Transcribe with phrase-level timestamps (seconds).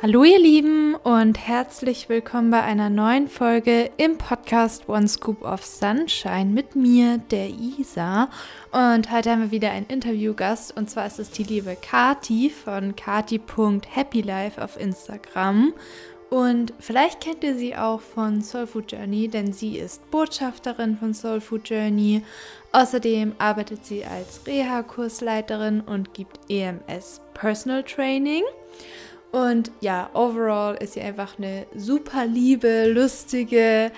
[0.00, 5.64] Hallo ihr Lieben und herzlich willkommen bei einer neuen Folge im Podcast One Scoop of
[5.64, 8.30] Sunshine mit mir, der Isa.
[8.70, 12.94] Und heute haben wir wieder einen Interviewgast und zwar ist es die liebe Kati von
[12.94, 15.74] kati.happylife auf Instagram.
[16.30, 21.12] Und vielleicht kennt ihr sie auch von Soul Food Journey, denn sie ist Botschafterin von
[21.12, 22.22] Soul Food Journey.
[22.70, 28.44] Außerdem arbeitet sie als Reha-Kursleiterin und gibt EMS Personal Training.
[29.30, 33.92] Und ja, overall ist sie einfach eine super liebe, lustige,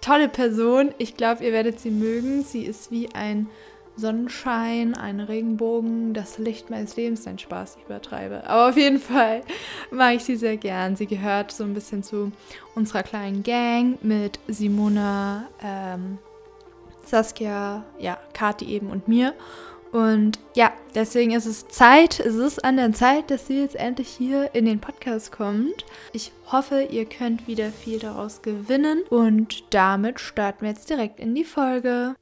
[0.00, 0.92] tolle Person.
[0.98, 2.42] Ich glaube, ihr werdet sie mögen.
[2.42, 3.48] Sie ist wie ein
[3.96, 7.24] Sonnenschein, ein Regenbogen, das Licht meines Lebens.
[7.26, 8.42] Nein, Spaß, ich übertreibe.
[8.46, 9.42] Aber auf jeden Fall
[9.90, 10.96] mag ich sie sehr gern.
[10.96, 12.32] Sie gehört so ein bisschen zu
[12.74, 16.18] unserer kleinen Gang mit Simona, ähm,
[17.04, 19.34] Saskia, ja, Kati eben und mir.
[19.92, 24.08] Und ja, deswegen ist es Zeit, es ist an der Zeit, dass sie jetzt endlich
[24.08, 25.84] hier in den Podcast kommt.
[26.14, 31.34] Ich hoffe, ihr könnt wieder viel daraus gewinnen und damit starten wir jetzt direkt in
[31.34, 32.14] die Folge.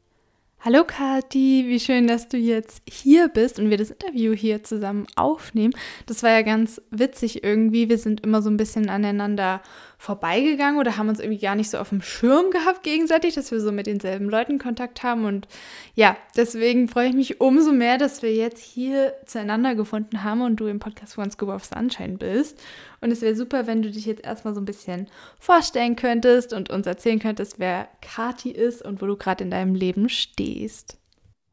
[0.63, 5.07] Hallo Kathi, wie schön, dass du jetzt hier bist und wir das Interview hier zusammen
[5.17, 5.73] aufnehmen.
[6.05, 7.89] Das war ja ganz witzig irgendwie.
[7.89, 9.63] Wir sind immer so ein bisschen aneinander
[9.97, 13.61] vorbeigegangen oder haben uns irgendwie gar nicht so auf dem Schirm gehabt gegenseitig, dass wir
[13.63, 15.25] so mit denselben Leuten Kontakt haben.
[15.25, 15.49] Und
[15.95, 20.57] ja, deswegen freue ich mich umso mehr, dass wir jetzt hier zueinander gefunden haben und
[20.57, 22.61] du im Podcast von Scuba of Sunshine bist.
[23.01, 26.71] Und es wäre super, wenn du dich jetzt erstmal so ein bisschen vorstellen könntest und
[26.71, 30.99] uns erzählen könntest, wer Kati ist und wo du gerade in deinem Leben stehst.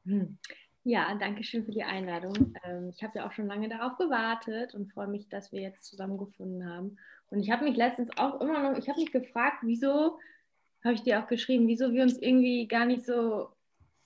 [0.06, 0.38] Hm.
[0.84, 2.54] Ja, danke schön für die Einladung.
[2.64, 5.84] Ähm, ich habe ja auch schon lange darauf gewartet und freue mich, dass wir jetzt
[5.84, 6.98] zusammengefunden haben.
[7.30, 10.18] Und ich habe mich letztens auch immer noch, ich habe mich gefragt, wieso,
[10.84, 13.50] habe ich dir auch geschrieben, wieso wir uns irgendwie gar nicht so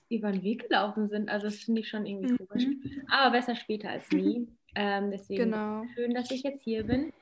[0.08, 1.28] über den Weg gelaufen sind.
[1.28, 2.48] Also das finde ich schon irgendwie mhm.
[2.48, 2.66] komisch.
[3.08, 4.48] Aber besser später als nie.
[4.74, 5.84] Ähm, deswegen genau.
[5.94, 7.12] schön, dass ich jetzt hier bin.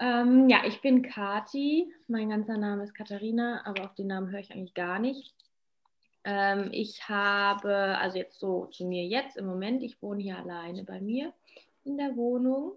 [0.00, 1.92] Ähm, ja, ich bin Kati.
[2.08, 5.34] Mein ganzer Name ist Katharina, aber auf den Namen höre ich eigentlich gar nicht.
[6.24, 10.84] Ähm, ich habe, also jetzt so zu mir jetzt im Moment, ich wohne hier alleine
[10.84, 11.34] bei mir
[11.84, 12.72] in der Wohnung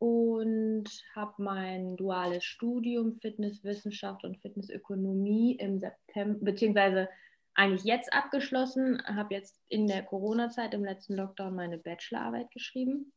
[0.00, 7.08] und habe mein duales Studium Fitnesswissenschaft und Fitnessökonomie im September, beziehungsweise
[7.54, 13.12] eigentlich jetzt abgeschlossen, habe jetzt in der Corona-Zeit im letzten Lockdown meine Bachelorarbeit geschrieben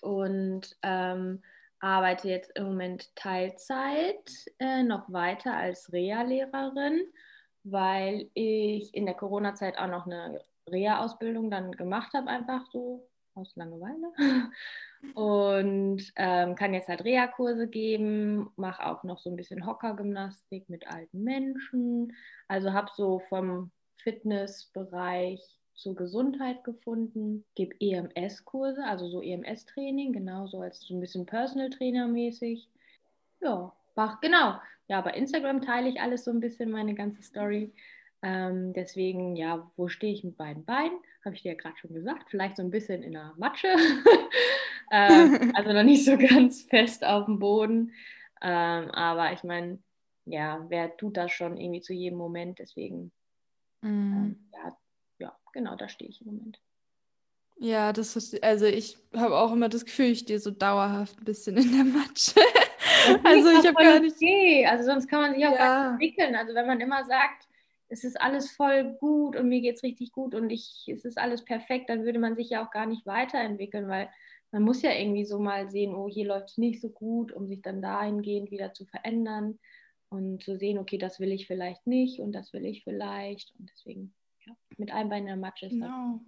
[0.00, 1.42] und ähm,
[1.80, 7.02] arbeite jetzt im Moment Teilzeit äh, noch weiter als Reha-Lehrerin,
[7.64, 13.54] weil ich in der Corona-Zeit auch noch eine Reha-Ausbildung dann gemacht habe, einfach so aus
[13.56, 14.12] Langeweile.
[15.14, 20.88] Und ähm, kann jetzt halt Reha-Kurse geben, mache auch noch so ein bisschen Hockergymnastik mit
[20.88, 22.16] alten Menschen.
[22.48, 30.80] Also habe so vom Fitnessbereich zur Gesundheit gefunden, gebe EMS-Kurse, also so EMS-Training, genauso als
[30.80, 32.68] so ein bisschen Personal Trainer mäßig.
[33.40, 34.60] Ja, mach, genau.
[34.88, 37.72] Ja, bei Instagram teile ich alles so ein bisschen, meine ganze Story.
[38.22, 40.98] Ähm, deswegen, ja, wo stehe ich mit beiden Beinen?
[41.24, 42.28] Habe ich dir ja gerade schon gesagt.
[42.28, 43.68] Vielleicht so ein bisschen in der Matsche.
[44.90, 47.92] ähm, also noch nicht so ganz fest auf dem Boden.
[48.42, 49.78] Ähm, aber ich meine,
[50.24, 52.58] ja, wer tut das schon irgendwie zu jedem Moment?
[52.58, 53.12] Deswegen,
[53.82, 54.32] mm.
[54.52, 54.76] ja,
[55.52, 56.60] genau, da stehe ich im Moment.
[57.60, 61.24] Ja, das ist, also ich habe auch immer das Gefühl, ich stehe so dauerhaft ein
[61.24, 62.40] bisschen in der Matsche.
[63.24, 64.14] also ich habe gar nicht.
[64.16, 64.64] Okay.
[64.64, 65.58] Also sonst kann man sich auch ja.
[65.58, 66.36] gar nicht entwickeln.
[66.36, 67.48] Also wenn man immer sagt,
[67.88, 71.18] es ist alles voll gut und mir geht es richtig gut und ich, es ist
[71.18, 74.08] alles perfekt, dann würde man sich ja auch gar nicht weiterentwickeln, weil
[74.52, 77.48] man muss ja irgendwie so mal sehen, oh, hier läuft es nicht so gut, um
[77.48, 79.58] sich dann dahingehend wieder zu verändern
[80.10, 83.52] und zu sehen, okay, das will ich vielleicht nicht und das will ich vielleicht.
[83.58, 84.17] Und deswegen ja,
[84.78, 86.20] mit einem Bein in der Matsche ist genau.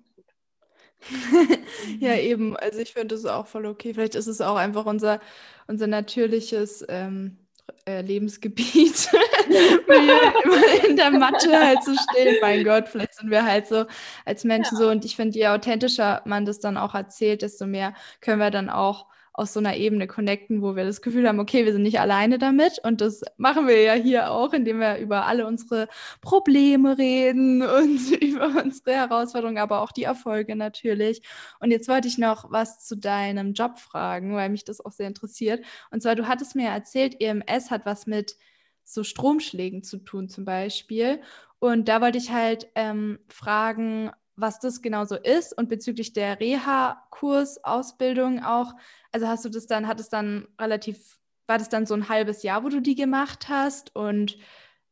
[1.98, 2.56] ja, eben.
[2.56, 3.94] Also ich finde das auch voll okay.
[3.94, 5.20] Vielleicht ist es auch einfach unser,
[5.66, 7.38] unser natürliches ähm,
[7.86, 9.08] äh, Lebensgebiet,
[9.88, 12.36] immer in der Matsche halt zu stehen.
[12.40, 13.86] Mein Gott, vielleicht sind wir halt so
[14.24, 14.84] als Menschen ja.
[14.84, 14.90] so.
[14.90, 18.68] Und ich finde, je authentischer man das dann auch erzählt, desto mehr können wir dann
[18.68, 22.00] auch aus so einer Ebene connecten, wo wir das Gefühl haben, okay, wir sind nicht
[22.00, 22.80] alleine damit.
[22.82, 25.88] Und das machen wir ja hier auch, indem wir über alle unsere
[26.20, 31.22] Probleme reden und über unsere Herausforderungen, aber auch die Erfolge natürlich.
[31.60, 35.06] Und jetzt wollte ich noch was zu deinem Job fragen, weil mich das auch sehr
[35.06, 35.64] interessiert.
[35.90, 38.36] Und zwar, du hattest mir erzählt, EMS hat was mit
[38.84, 41.20] so Stromschlägen zu tun zum Beispiel.
[41.60, 46.40] Und da wollte ich halt ähm, fragen, was das genau so ist und bezüglich der
[46.40, 48.74] Reha-Kursausbildung auch.
[49.12, 52.42] Also hast du das dann, hat es dann relativ, war das dann so ein halbes
[52.42, 53.94] Jahr, wo du die gemacht hast?
[53.94, 54.38] Und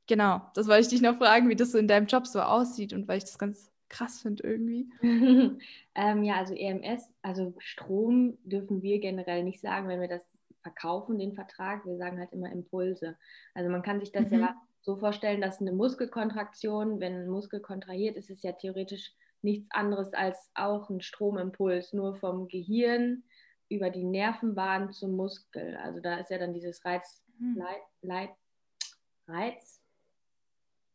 [0.07, 2.93] genau, das wollte ich dich noch fragen, wie das so in deinem Job so aussieht
[2.93, 4.89] und weil ich das ganz krass finde irgendwie.
[5.95, 10.25] ähm, ja, also EMS, also Strom dürfen wir generell nicht sagen, wenn wir das
[10.63, 11.87] verkaufen den Vertrag.
[11.87, 13.17] Wir sagen halt immer Impulse.
[13.55, 14.41] Also man kann sich das mhm.
[14.41, 19.13] ja so vorstellen, dass eine Muskelkontraktion, wenn ein Muskel kontrahiert, ist es ja theoretisch
[19.43, 23.23] nichts anderes als auch ein Stromimpuls, nur vom Gehirn
[23.69, 25.77] über die Nervenbahn zum Muskel.
[25.77, 27.23] Also da ist ja dann dieses Reiz.
[27.55, 28.31] Leit, Leit,
[29.29, 29.81] Reiz,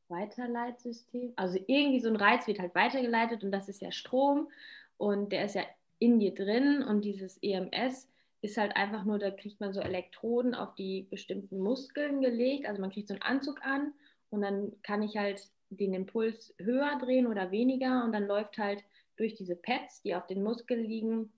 [0.09, 1.33] Weiterleitsystem.
[1.35, 4.49] Also irgendwie so ein Reiz wird halt weitergeleitet und das ist ja Strom
[4.97, 5.63] und der ist ja
[5.99, 8.09] in dir drin und dieses EMS
[8.41, 12.67] ist halt einfach nur, da kriegt man so Elektroden auf die bestimmten Muskeln gelegt.
[12.67, 13.93] Also man kriegt so einen Anzug an
[14.29, 18.83] und dann kann ich halt den Impuls höher drehen oder weniger und dann läuft halt
[19.17, 21.31] durch diese Pads, die auf den Muskeln liegen,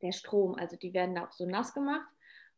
[0.00, 0.54] der Strom.
[0.54, 2.08] Also die werden da auch so nass gemacht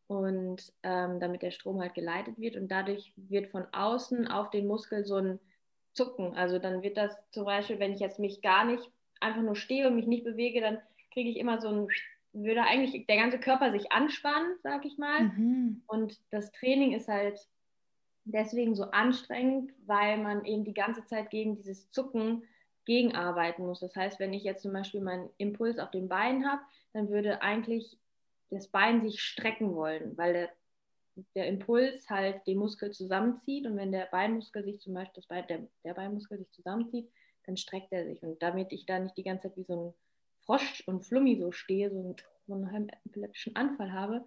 [0.06, 4.66] und ähm, damit der Strom halt geleitet wird und dadurch wird von außen auf den
[4.66, 5.40] Muskel so ein
[5.92, 6.34] Zucken.
[6.34, 8.90] Also dann wird das zum Beispiel, wenn ich jetzt mich gar nicht
[9.20, 10.78] einfach nur stehe und mich nicht bewege, dann
[11.12, 11.88] kriege ich immer so ein
[12.34, 15.22] würde eigentlich der ganze Körper sich anspannen, sag ich mal.
[15.22, 15.82] Mhm.
[15.86, 17.38] Und das Training ist halt
[18.24, 22.44] deswegen so anstrengend, weil man eben die ganze Zeit gegen dieses Zucken
[22.84, 23.80] gegenarbeiten muss.
[23.80, 26.62] Das heißt, wenn ich jetzt zum Beispiel meinen Impuls auf dem Bein habe,
[26.92, 27.98] dann würde eigentlich
[28.50, 30.50] das Bein sich strecken wollen, weil der,
[31.34, 35.46] der Impuls halt den Muskel zusammenzieht und wenn der Beinmuskel sich zum Beispiel, das Bein,
[35.48, 37.10] der, der Beinmuskel sich zusammenzieht,
[37.46, 38.22] dann streckt er sich.
[38.22, 39.94] Und damit ich da nicht die ganze Zeit wie so ein
[40.44, 42.14] Frosch und Flummi so stehe, so,
[42.46, 44.24] so einen halben epileptischen Anfall habe,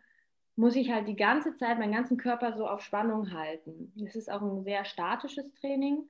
[0.57, 3.93] muss ich halt die ganze Zeit meinen ganzen Körper so auf Spannung halten.
[3.95, 6.03] Das ist auch ein sehr statisches Training,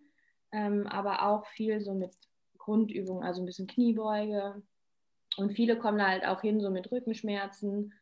[0.53, 2.11] ähm, aber auch viel so mit
[2.57, 4.63] Grundübungen, also ein bisschen Kniebeuge.
[5.35, 7.93] Und viele kommen da halt auch hin, so mit Rückenschmerzen.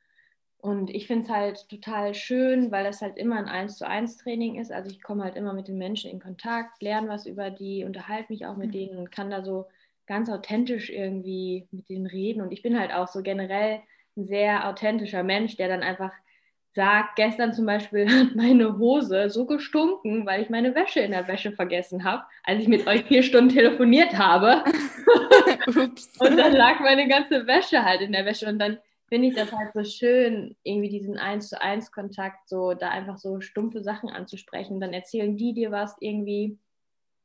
[0.60, 4.18] Und ich finde es halt total schön, weil das halt immer ein 1 zu 1
[4.18, 4.72] Training ist.
[4.72, 8.32] Also ich komme halt immer mit den Menschen in Kontakt, lerne was über die, unterhalte
[8.32, 8.74] mich auch mit mhm.
[8.74, 9.66] denen und kann da so
[10.06, 12.42] ganz authentisch irgendwie mit denen reden.
[12.42, 13.82] Und ich bin halt auch so generell
[14.16, 16.12] ein sehr authentischer Mensch, der dann einfach
[16.75, 21.27] sagt, gestern zum Beispiel hat meine Hose so gestunken, weil ich meine Wäsche in der
[21.27, 24.63] Wäsche vergessen habe, als ich mit euch vier Stunden telefoniert habe.
[25.66, 28.48] und dann lag meine ganze Wäsche halt in der Wäsche.
[28.48, 28.77] Und dann
[29.07, 33.18] finde ich das halt so schön, irgendwie diesen eins zu eins Kontakt, so da einfach
[33.18, 34.80] so stumpfe Sachen anzusprechen.
[34.81, 36.60] Dann erzählen die dir was irgendwie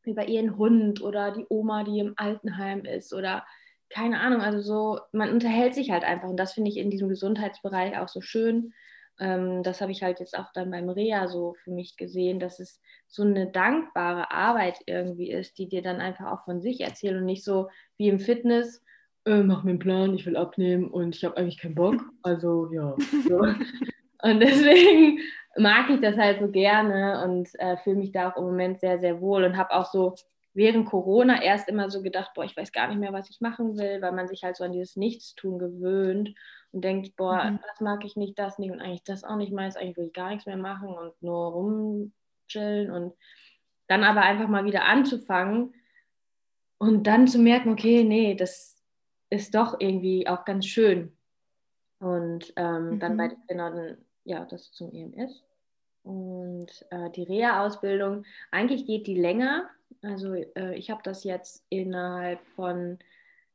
[0.04, 3.44] über ihren Hund oder die Oma, die im Altenheim ist oder
[3.90, 7.08] keine Ahnung, also so, man unterhält sich halt einfach und das finde ich in diesem
[7.08, 8.72] Gesundheitsbereich auch so schön.
[9.20, 12.58] Ähm, das habe ich halt jetzt auch dann beim Reha so für mich gesehen, dass
[12.58, 17.16] es so eine dankbare Arbeit irgendwie ist, die dir dann einfach auch von sich erzählt
[17.16, 17.68] und nicht so
[17.98, 18.82] wie im Fitness,
[19.26, 22.02] äh, mach mir einen Plan, ich will abnehmen und ich habe eigentlich keinen Bock.
[22.22, 22.96] Also ja.
[23.28, 23.38] So.
[24.22, 25.18] und deswegen
[25.56, 28.98] mag ich das halt so gerne und äh, fühle mich da auch im Moment sehr,
[28.98, 30.14] sehr wohl und habe auch so
[30.54, 33.76] während Corona erst immer so gedacht, boah, ich weiß gar nicht mehr, was ich machen
[33.76, 36.34] will, weil man sich halt so an dieses Nichtstun gewöhnt
[36.72, 37.58] und denkt, boah, mhm.
[37.66, 40.12] das mag ich nicht, das nicht und eigentlich das auch nicht meins, eigentlich will ich
[40.12, 43.14] gar nichts mehr machen und nur rumchillen und
[43.88, 45.74] dann aber einfach mal wieder anzufangen
[46.78, 48.76] und dann zu merken, okay, nee, das
[49.30, 51.16] ist doch irgendwie auch ganz schön.
[51.98, 53.00] Und ähm, mhm.
[53.00, 55.44] dann bei genau, dann, ja, das zum EMS.
[56.02, 59.68] Und äh, die Reha-Ausbildung, eigentlich geht die länger.
[60.02, 62.98] Also äh, ich habe das jetzt innerhalb von,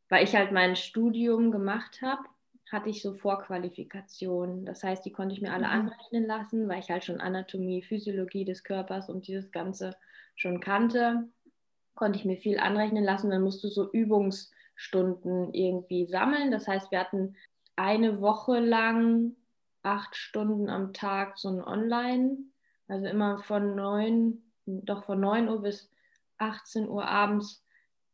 [0.09, 2.23] weil ich halt mein Studium gemacht habe,
[2.71, 4.65] hatte ich so Vorqualifikationen.
[4.65, 5.73] Das heißt, die konnte ich mir alle mhm.
[5.73, 9.95] anrechnen lassen, weil ich halt schon Anatomie, Physiologie des Körpers und dieses Ganze
[10.35, 11.27] schon kannte.
[11.93, 13.29] Konnte ich mir viel anrechnen lassen.
[13.29, 16.51] Dann musst du so Übungsstunden irgendwie sammeln.
[16.51, 17.35] Das heißt, wir hatten
[17.75, 19.35] eine Woche lang
[19.83, 22.37] acht Stunden am Tag so ein Online,
[22.87, 25.91] also immer von neun, doch von 9 Uhr bis
[26.37, 27.64] 18 Uhr abends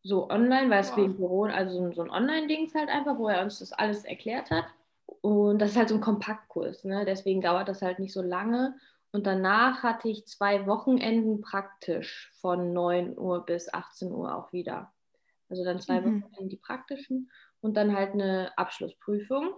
[0.03, 3.59] so online, weil es wegen Corona, also so ein Online-Dings halt einfach, wo er uns
[3.59, 4.65] das alles erklärt hat.
[5.21, 7.05] Und das ist halt so ein Kompaktkurs, ne?
[7.05, 8.75] deswegen dauert das halt nicht so lange.
[9.11, 14.93] Und danach hatte ich zwei Wochenenden praktisch von 9 Uhr bis 18 Uhr auch wieder.
[15.49, 16.05] Also dann zwei mhm.
[16.05, 17.29] Wochenenden die praktischen
[17.59, 19.53] und dann halt eine Abschlussprüfung.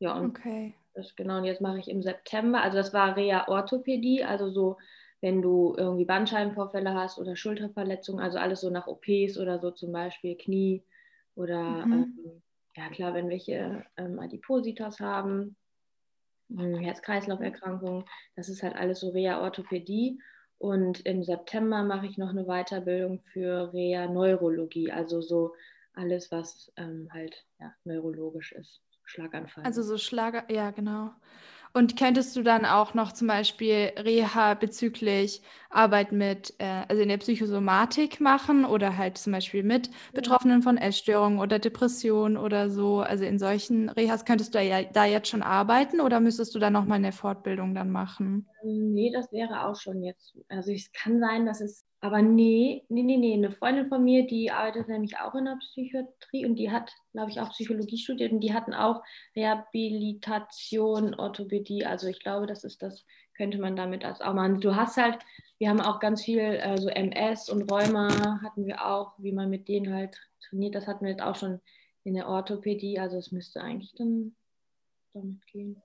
[0.00, 0.74] Ja, und okay.
[0.92, 4.76] das genau, und jetzt mache ich im September, also das war Reha-Orthopädie, also so
[5.20, 9.92] wenn du irgendwie Bandscheibenvorfälle hast oder Schulterverletzungen, also alles so nach OPs oder so zum
[9.92, 10.84] Beispiel Knie
[11.34, 11.92] oder mhm.
[11.92, 12.42] ähm,
[12.76, 15.56] ja klar, wenn welche ähm, Adipositas haben,
[16.50, 18.04] ähm, Herz-Kreislauf-Erkrankungen,
[18.36, 20.20] das ist halt alles so Reha-Orthopädie.
[20.58, 25.54] Und im September mache ich noch eine Weiterbildung für Reha-Neurologie, also so
[25.94, 28.80] alles, was ähm, halt ja, neurologisch ist.
[29.04, 29.64] Schlaganfall.
[29.64, 31.10] Also so Schlager, ja, genau.
[31.74, 37.08] Und könntest du dann auch noch zum Beispiel Reha bezüglich Arbeit mit, äh, also in
[37.10, 43.00] der Psychosomatik machen oder halt zum Beispiel mit Betroffenen von Essstörungen oder Depressionen oder so?
[43.00, 46.70] Also in solchen Rehas könntest du ja da jetzt schon arbeiten oder müsstest du da
[46.70, 48.46] nochmal eine Fortbildung dann machen?
[48.62, 50.34] Nee, das wäre auch schon jetzt.
[50.48, 53.32] Also es kann sein, dass es aber nee, nee, nee, nee.
[53.32, 57.30] Eine Freundin von mir, die arbeitet nämlich auch in der Psychiatrie und die hat, glaube
[57.30, 59.02] ich, auch Psychologie studiert und die hatten auch
[59.34, 61.86] Rehabilitation, Orthopädie.
[61.86, 64.60] Also ich glaube, das ist das, könnte man damit als auch machen.
[64.60, 65.18] Du hast halt,
[65.56, 69.48] wir haben auch ganz viel, äh, so MS und Rheuma hatten wir auch, wie man
[69.48, 70.14] mit denen halt
[70.46, 70.74] trainiert.
[70.74, 71.62] Das hatten wir jetzt auch schon
[72.02, 72.98] in der Orthopädie.
[72.98, 74.36] Also es müsste eigentlich dann
[75.14, 75.82] damit gehen.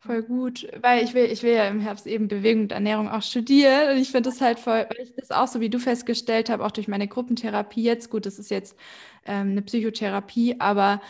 [0.00, 3.22] Voll gut, weil ich will, ich will ja im Herbst eben Bewegung und Ernährung auch
[3.22, 6.50] studieren und ich finde das halt voll, weil ich das auch so wie du festgestellt
[6.50, 8.76] habe, auch durch meine Gruppentherapie jetzt, gut, das ist jetzt
[9.26, 11.00] ähm, eine Psychotherapie, aber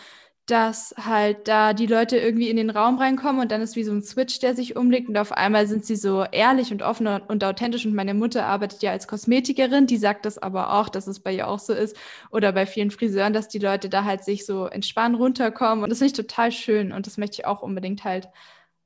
[0.46, 3.92] dass halt da die Leute irgendwie in den Raum reinkommen und dann ist wie so
[3.92, 7.44] ein Switch, der sich umlegt und auf einmal sind sie so ehrlich und offen und
[7.44, 11.20] authentisch und meine Mutter arbeitet ja als Kosmetikerin, die sagt das aber auch, dass es
[11.20, 11.94] bei ihr auch so ist
[12.30, 15.98] oder bei vielen Friseuren, dass die Leute da halt sich so entspannen runterkommen und das
[15.98, 18.28] finde ich total schön und das möchte ich auch unbedingt halt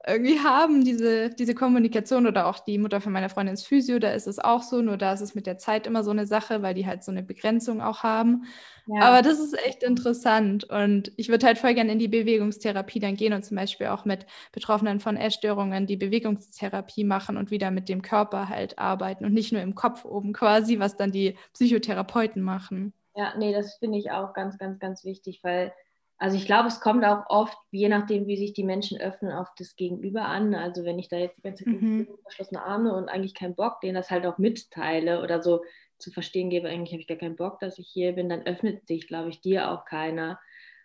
[0.06, 4.12] irgendwie haben, diese, diese Kommunikation oder auch die Mutter von meiner Freundin ist Physio, da
[4.12, 6.62] ist es auch so, nur da ist es mit der Zeit immer so eine Sache,
[6.62, 8.44] weil die halt so eine Begrenzung auch haben.
[8.87, 9.02] Ja.
[9.02, 13.14] Aber das ist echt interessant und ich würde halt voll gerne in die Bewegungstherapie dann
[13.14, 17.88] gehen und zum Beispiel auch mit Betroffenen von Essstörungen die Bewegungstherapie machen und wieder mit
[17.88, 22.42] dem Körper halt arbeiten und nicht nur im Kopf oben quasi, was dann die Psychotherapeuten
[22.42, 22.92] machen.
[23.14, 25.73] Ja, nee, das finde ich auch ganz, ganz, ganz wichtig, weil
[26.22, 29.48] also ich glaube, es kommt auch oft, je nachdem, wie sich die Menschen öffnen, auf
[29.58, 30.54] das Gegenüber an.
[30.54, 32.06] Also wenn ich da jetzt die ganze Zeit mhm.
[32.22, 35.64] verschlossene Arme und eigentlich keinen Bock, denen das halt auch mitteile oder so
[35.98, 38.86] zu verstehen gebe, eigentlich habe ich gar keinen Bock, dass ich hier bin, dann öffnet
[38.86, 40.38] sich, glaube ich, dir auch keiner.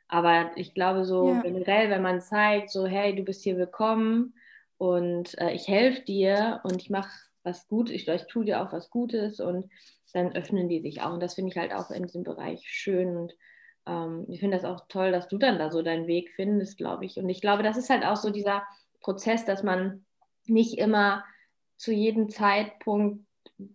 [0.07, 1.41] Aber ich glaube so ja.
[1.43, 4.33] generell, wenn man zeigt, so hey, du bist hier willkommen
[4.79, 7.11] und äh, ich helfe dir und ich mache
[7.43, 9.69] was Gutes, ich, ich tue dir auch was Gutes und
[10.13, 11.13] dann öffnen die sich auch.
[11.13, 13.33] Und das finde ich halt auch in diesem Bereich schön und
[13.87, 17.05] ähm, ich finde das auch toll, dass du dann da so deinen Weg findest, glaube
[17.05, 17.17] ich.
[17.17, 18.63] Und ich glaube, das ist halt auch so dieser
[19.01, 20.05] Prozess, dass man
[20.45, 21.23] nicht immer
[21.77, 23.25] zu jedem Zeitpunkt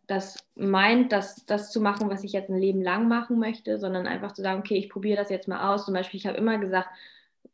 [0.07, 4.07] das meint, das, das zu machen, was ich jetzt ein Leben lang machen möchte, sondern
[4.07, 5.87] einfach zu sagen, okay, ich probiere das jetzt mal aus.
[5.87, 6.89] Zum Beispiel, ich habe immer gesagt,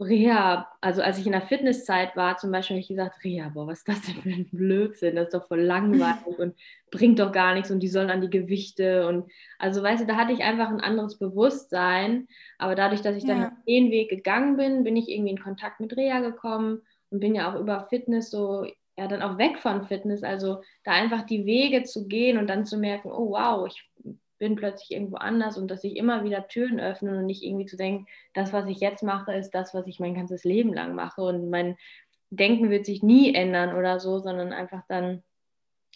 [0.01, 3.67] Reha, also als ich in der Fitnesszeit war, zum Beispiel habe ich gesagt, Reha, boah,
[3.67, 6.55] was ist das denn für ein Blödsinn, das ist doch voll langweilig und
[6.93, 10.17] bringt doch gar nichts und die sollen an die Gewichte und also weißt du, da
[10.17, 12.29] hatte ich einfach ein anderes Bewusstsein,
[12.59, 13.53] aber dadurch, dass ich dann ja.
[13.67, 17.53] den Weg gegangen bin, bin ich irgendwie in Kontakt mit Reha gekommen und bin ja
[17.53, 21.83] auch über Fitness so, ja, dann auch weg von Fitness, also da einfach die Wege
[21.83, 23.89] zu gehen und dann zu merken, oh wow, ich
[24.39, 27.77] bin plötzlich irgendwo anders und dass sich immer wieder Türen öffnen und nicht irgendwie zu
[27.77, 31.23] denken, das, was ich jetzt mache, ist das, was ich mein ganzes Leben lang mache
[31.23, 31.77] und mein
[32.31, 35.23] Denken wird sich nie ändern oder so, sondern einfach dann,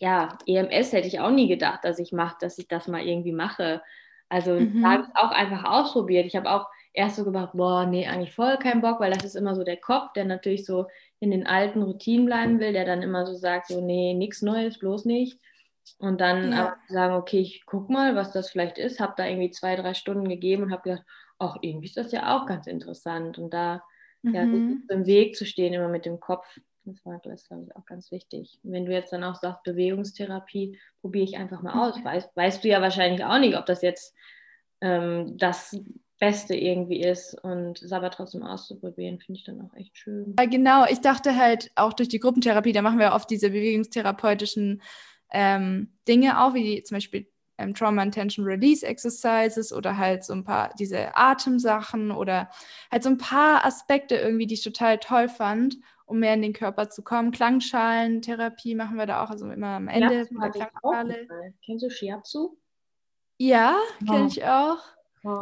[0.00, 3.32] ja, EMS hätte ich auch nie gedacht, dass ich mache, dass ich das mal irgendwie
[3.32, 3.82] mache.
[4.28, 4.82] Also mhm.
[4.82, 6.26] da habe ich es auch einfach ausprobiert.
[6.26, 9.34] Ich habe auch erst so gedacht, boah, nee, eigentlich voll keinen Bock, weil das ist
[9.34, 10.86] immer so der Kopf, der natürlich so
[11.20, 14.78] in den alten Routinen bleiben will, der dann immer so sagt, so, nee, nichts Neues,
[14.78, 15.38] bloß nicht.
[15.98, 16.76] Und dann ja.
[16.88, 19.00] sagen, okay, ich guck mal, was das vielleicht ist.
[19.00, 21.04] Habe da irgendwie zwei, drei Stunden gegeben und habe gedacht,
[21.38, 23.38] ach, irgendwie ist das ja auch ganz interessant.
[23.38, 23.82] Und da
[24.22, 24.34] mhm.
[24.34, 27.86] ja, im Weg zu stehen, immer mit dem Kopf, das war, das glaube ich, auch
[27.86, 28.58] ganz wichtig.
[28.62, 31.96] Und wenn du jetzt dann auch sagst, Bewegungstherapie, probiere ich einfach mal aus.
[31.98, 32.04] Mhm.
[32.04, 34.14] Weißt, weißt du ja wahrscheinlich auch nicht, ob das jetzt
[34.80, 35.78] ähm, das
[36.18, 40.36] Beste irgendwie ist und es aber trotzdem auszuprobieren, finde ich dann auch echt schön.
[40.38, 44.82] Ja, genau, ich dachte halt auch durch die Gruppentherapie, da machen wir oft diese bewegungstherapeutischen
[45.32, 47.26] ähm, Dinge auch, wie zum Beispiel
[47.58, 52.50] ähm, Trauma and Tension Release Exercises oder halt so ein paar diese Atemsachen oder
[52.90, 56.52] halt so ein paar Aspekte irgendwie, die ich total toll fand, um mehr in den
[56.52, 57.30] Körper zu kommen.
[57.30, 61.26] Klangschalentherapie machen wir da auch, also immer am Ende mit der Klangschale.
[61.64, 62.56] Kennst du Shiatsu?
[63.38, 64.78] Ja, kenne ich auch.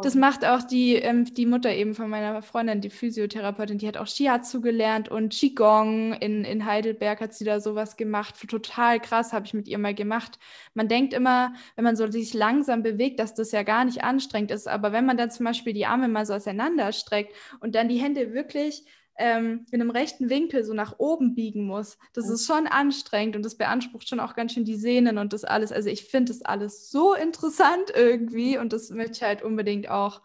[0.02, 3.96] Das macht auch die, ähm, die Mutter eben von meiner Freundin, die Physiotherapeutin, die hat
[3.96, 8.34] auch Shiatsu gelernt und Qigong in, in Heidelberg hat sie da sowas gemacht.
[8.46, 10.38] Total krass, habe ich mit ihr mal gemacht.
[10.74, 14.50] Man denkt immer, wenn man so sich langsam bewegt, dass das ja gar nicht anstrengend
[14.50, 14.68] ist.
[14.68, 18.34] Aber wenn man dann zum Beispiel die Arme mal so auseinanderstreckt und dann die Hände
[18.34, 18.84] wirklich
[19.20, 21.98] ähm, in einem rechten Winkel so nach oben biegen muss.
[22.14, 25.44] Das ist schon anstrengend und das beansprucht schon auch ganz schön die Sehnen und das
[25.44, 25.70] alles.
[25.70, 30.22] Also ich finde das alles so interessant irgendwie und das möchte ich halt unbedingt auch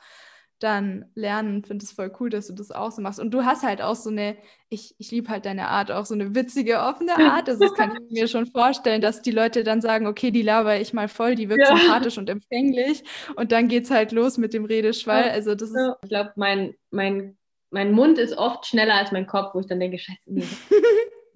[0.59, 1.65] dann lernen.
[1.65, 3.19] Finde es voll cool, dass du das auch so machst.
[3.19, 4.37] Und du hast halt auch so eine,
[4.69, 7.49] ich, ich liebe halt deine Art, auch so eine witzige, offene Art.
[7.49, 10.79] Also das kann ich mir schon vorstellen, dass die Leute dann sagen, okay, die laber
[10.79, 11.75] ich mal voll, die wirkt ja.
[11.75, 13.03] sympathisch und empfänglich.
[13.35, 15.29] Und dann geht es halt los mit dem Redeschwall.
[15.29, 15.95] Also das ist.
[16.03, 17.37] Ich glaube, mein, mein
[17.75, 20.47] mein Mund ist oft schneller als mein Kopf, wo ich dann denke, scheiße, nee,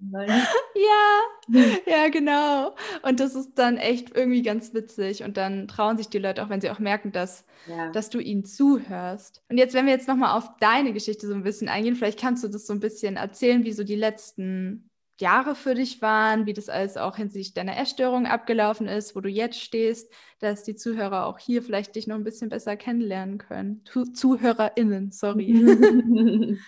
[0.00, 2.74] ja, ja, genau.
[3.02, 5.22] Und das ist dann echt irgendwie ganz witzig.
[5.22, 7.90] Und dann trauen sich die Leute auch, wenn sie auch merken, dass, ja.
[7.90, 9.42] dass du ihnen zuhörst.
[9.50, 12.42] Und jetzt, wenn wir jetzt nochmal auf deine Geschichte so ein bisschen eingehen, vielleicht kannst
[12.42, 14.89] du das so ein bisschen erzählen, wie so die letzten
[15.20, 19.28] Jahre für dich waren, wie das alles auch hinsichtlich deiner Essstörung abgelaufen ist, wo du
[19.28, 23.84] jetzt stehst, dass die Zuhörer auch hier vielleicht dich noch ein bisschen besser kennenlernen können.
[23.84, 25.48] ZuhörerInnen, sorry.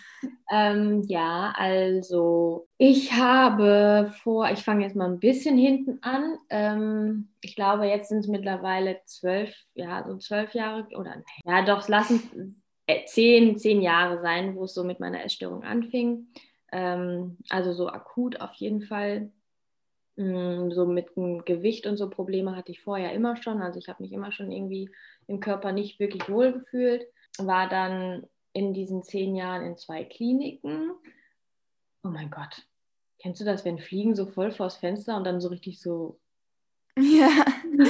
[0.52, 6.36] ähm, ja, also ich habe vor, ich fange jetzt mal ein bisschen hinten an.
[6.50, 11.88] Ähm, ich glaube, jetzt sind es mittlerweile zwölf, ja, so zwölf Jahre oder ja, doch,
[11.88, 16.28] lassen äh, zehn, zehn Jahre sein, wo es so mit meiner Essstörung anfing.
[16.72, 19.30] Ähm, also so akut auf jeden Fall.
[20.16, 23.62] Mm, so mit dem Gewicht und so Probleme hatte ich vorher immer schon.
[23.62, 24.90] Also ich habe mich immer schon irgendwie
[25.26, 27.06] im Körper nicht wirklich wohl gefühlt.
[27.38, 30.90] War dann in diesen zehn Jahren in zwei Kliniken.
[32.04, 32.66] Oh mein Gott.
[33.18, 36.18] Kennst du das, wenn Fliegen so voll vors Fenster und dann so richtig so.
[36.98, 37.30] Ja.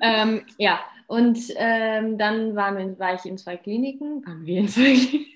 [0.00, 4.24] ähm, ja, und ähm, dann waren, war ich in zwei Kliniken.
[4.24, 5.32] Waren wir in zwei Kliniken?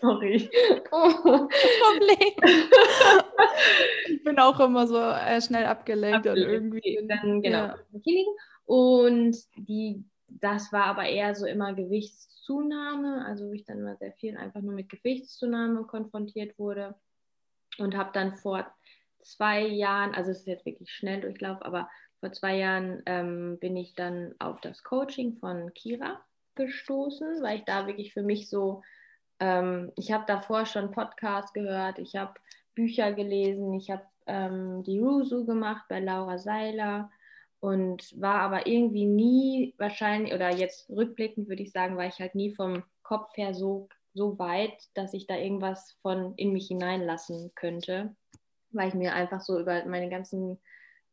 [0.00, 0.50] Sorry.
[0.90, 1.10] Oh.
[1.10, 2.34] Problem.
[4.08, 6.98] ich bin auch immer so äh, schnell abgelenkt und irgendwie.
[7.08, 7.58] Dann genau.
[7.58, 7.78] Ja.
[8.64, 14.12] Und die, das war aber eher so immer Gewichtszunahme, also wo ich dann immer sehr
[14.12, 16.94] viel einfach nur mit Gewichtszunahme konfrontiert wurde
[17.78, 18.66] und habe dann vor
[19.18, 21.88] zwei Jahren, also es ist jetzt wirklich schnell Durchlauf, aber
[22.20, 26.20] vor zwei Jahren ähm, bin ich dann auf das Coaching von Kira
[26.56, 28.82] gestoßen, weil ich da wirklich für mich so
[29.40, 32.34] ähm, ich habe davor schon Podcasts gehört, ich habe
[32.74, 37.10] Bücher gelesen, ich habe ähm, die Rusu gemacht bei Laura Seiler
[37.60, 42.34] und war aber irgendwie nie wahrscheinlich, oder jetzt rückblickend würde ich sagen, war ich halt
[42.34, 47.52] nie vom Kopf her so, so weit, dass ich da irgendwas von in mich hineinlassen
[47.54, 48.14] könnte,
[48.70, 50.58] weil ich mir einfach so über meine ganzen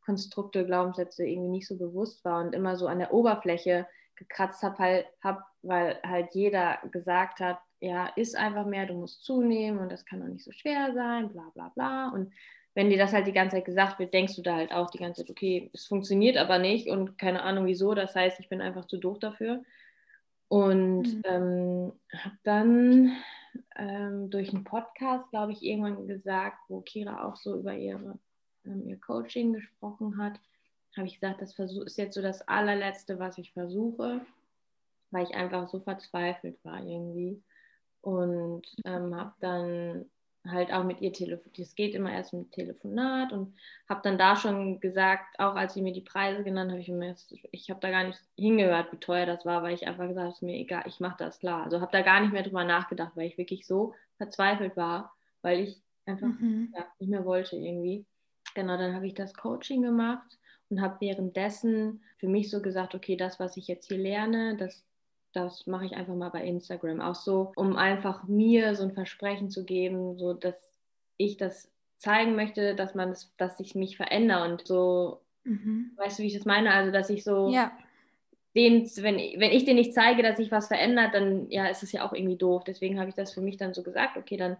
[0.04, 4.78] Konstrukte, Glaubenssätze irgendwie nicht so bewusst war und immer so an der Oberfläche gekratzt habe,
[4.78, 9.90] halt, hab, weil halt jeder gesagt hat, ja, isst einfach mehr, du musst zunehmen und
[9.90, 12.08] das kann doch nicht so schwer sein, bla bla bla.
[12.08, 12.32] Und
[12.74, 14.98] wenn dir das halt die ganze Zeit gesagt wird, denkst du da halt auch die
[14.98, 18.60] ganze Zeit, okay, es funktioniert aber nicht und keine Ahnung wieso, das heißt, ich bin
[18.60, 19.62] einfach zu doof dafür.
[20.48, 21.22] Und mhm.
[21.24, 23.16] ähm, habe dann
[23.76, 28.18] ähm, durch einen Podcast, glaube ich, irgendwann gesagt, wo Kira auch so über ihre,
[28.64, 30.38] ähm, ihr Coaching gesprochen hat,
[30.96, 34.20] habe ich gesagt, das ist jetzt so das allerletzte, was ich versuche,
[35.10, 37.42] weil ich einfach so verzweifelt war irgendwie
[38.06, 40.06] und ähm, habe dann
[40.48, 41.58] halt auch mit ihr telefoniert.
[41.58, 43.56] Es geht immer erst mit Telefonat und
[43.88, 47.16] habe dann da schon gesagt, auch als sie mir die Preise genannt habe, ich mir,
[47.50, 50.28] ich habe da gar nicht hingehört, wie teuer das war, weil ich einfach gesagt habe,
[50.28, 51.64] es ist mir egal, ich mache das klar.
[51.64, 55.58] Also habe da gar nicht mehr drüber nachgedacht, weil ich wirklich so verzweifelt war, weil
[55.58, 56.72] ich einfach mhm.
[56.76, 58.06] ja, nicht mehr wollte irgendwie.
[58.54, 60.38] Genau, dann habe ich das Coaching gemacht
[60.70, 64.84] und habe währenddessen für mich so gesagt, okay, das, was ich jetzt hier lerne, das
[65.36, 67.00] das mache ich einfach mal bei Instagram.
[67.00, 70.56] Auch so, um einfach mir so ein Versprechen zu geben, so dass
[71.18, 75.92] ich das zeigen möchte, dass man das, dass ich mich verändere und so, mhm.
[75.96, 76.72] weißt du, wie ich das meine?
[76.72, 77.70] Also, dass ich so ja.
[78.54, 81.92] den, wenn, wenn ich den nicht zeige, dass sich was verändert, dann ja, ist es
[81.92, 82.64] ja auch irgendwie doof.
[82.64, 84.56] Deswegen habe ich das für mich dann so gesagt, okay, dann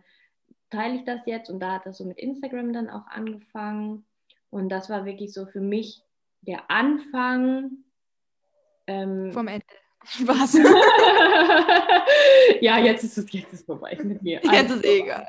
[0.71, 4.05] teile ich das jetzt und da hat das so mit Instagram dann auch angefangen.
[4.51, 6.03] Und das war wirklich so für mich
[6.43, 7.71] der Anfang.
[8.87, 9.65] Ähm, Vom Ende.
[10.09, 10.55] Spaß.
[12.61, 14.41] ja, jetzt ist es jetzt ist vorbei mit mir.
[14.43, 15.27] Jetzt also, ist eh egal.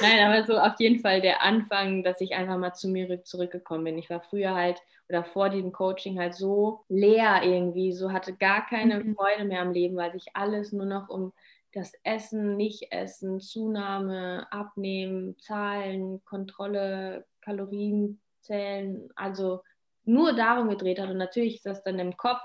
[0.00, 3.84] Nein, aber so auf jeden Fall der Anfang, dass ich einfach mal zu mir zurückgekommen
[3.84, 3.98] bin.
[3.98, 8.66] Ich war früher halt oder vor diesem Coaching halt so leer irgendwie, so hatte gar
[8.66, 9.14] keine mhm.
[9.14, 11.32] Freude mehr am Leben, weil sich alles nur noch um
[11.72, 19.60] das Essen, Nicht-Essen, Zunahme, Abnehmen, Zahlen, Kontrolle, Kalorien zählen, also
[20.04, 21.10] nur darum gedreht hat.
[21.10, 22.40] Und natürlich ist das dann im Kopf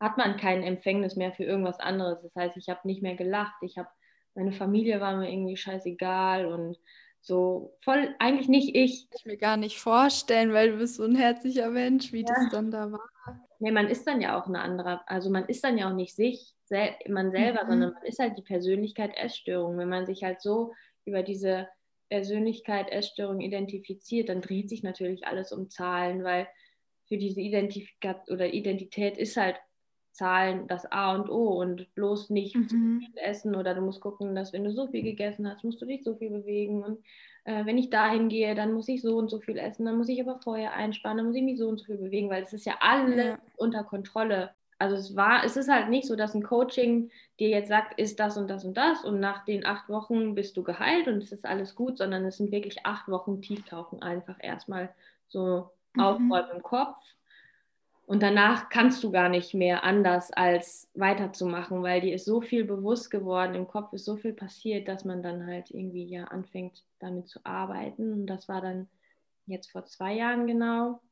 [0.00, 2.22] hat man kein Empfängnis mehr für irgendwas anderes.
[2.22, 3.88] Das heißt, ich habe nicht mehr gelacht, ich habe,
[4.34, 6.78] meine Familie war mir irgendwie scheißegal und
[7.20, 9.08] so voll, eigentlich nicht ich.
[9.14, 12.26] Ich mir gar nicht vorstellen, weil du bist so ein herzlicher Mensch, wie ja.
[12.28, 13.08] das dann da war.
[13.58, 16.14] Nee, man ist dann ja auch eine andere, also man ist dann ja auch nicht
[16.14, 17.68] sich, sel man selber, mhm.
[17.70, 19.78] sondern man ist halt die Persönlichkeit Essstörung.
[19.78, 20.72] Wenn man sich halt so
[21.04, 21.68] über diese
[22.08, 26.46] Persönlichkeit Essstörung identifiziert, dann dreht sich natürlich alles um Zahlen, weil
[27.06, 29.56] für diese Identifikation oder Identität ist halt
[30.18, 32.68] Zahlen das A und O und bloß nicht mhm.
[32.68, 35.80] zu viel essen oder du musst gucken, dass wenn du so viel gegessen hast, musst
[35.80, 36.98] du dich so viel bewegen und
[37.44, 40.08] äh, wenn ich dahin gehe, dann muss ich so und so viel essen, dann muss
[40.08, 42.52] ich aber vorher einsparen, dann muss ich mich so und so viel bewegen, weil es
[42.52, 43.38] ist ja alles ja.
[43.56, 44.50] unter Kontrolle.
[44.80, 48.18] also es war, es ist halt nicht so, dass ein Coaching dir jetzt sagt, ist
[48.18, 51.30] das und das und das und nach den acht Wochen bist du geheilt und es
[51.30, 54.90] ist alles gut, sondern es sind wirklich acht Wochen Tieftauchen einfach erstmal
[55.28, 56.02] so mhm.
[56.02, 56.96] aufräumen im Kopf.
[58.08, 62.64] Und danach kannst du gar nicht mehr anders als weiterzumachen, weil dir ist so viel
[62.64, 66.84] bewusst geworden, im Kopf ist so viel passiert, dass man dann halt irgendwie ja anfängt,
[67.00, 68.14] damit zu arbeiten.
[68.14, 68.88] Und das war dann
[69.44, 71.02] jetzt vor zwei Jahren genau.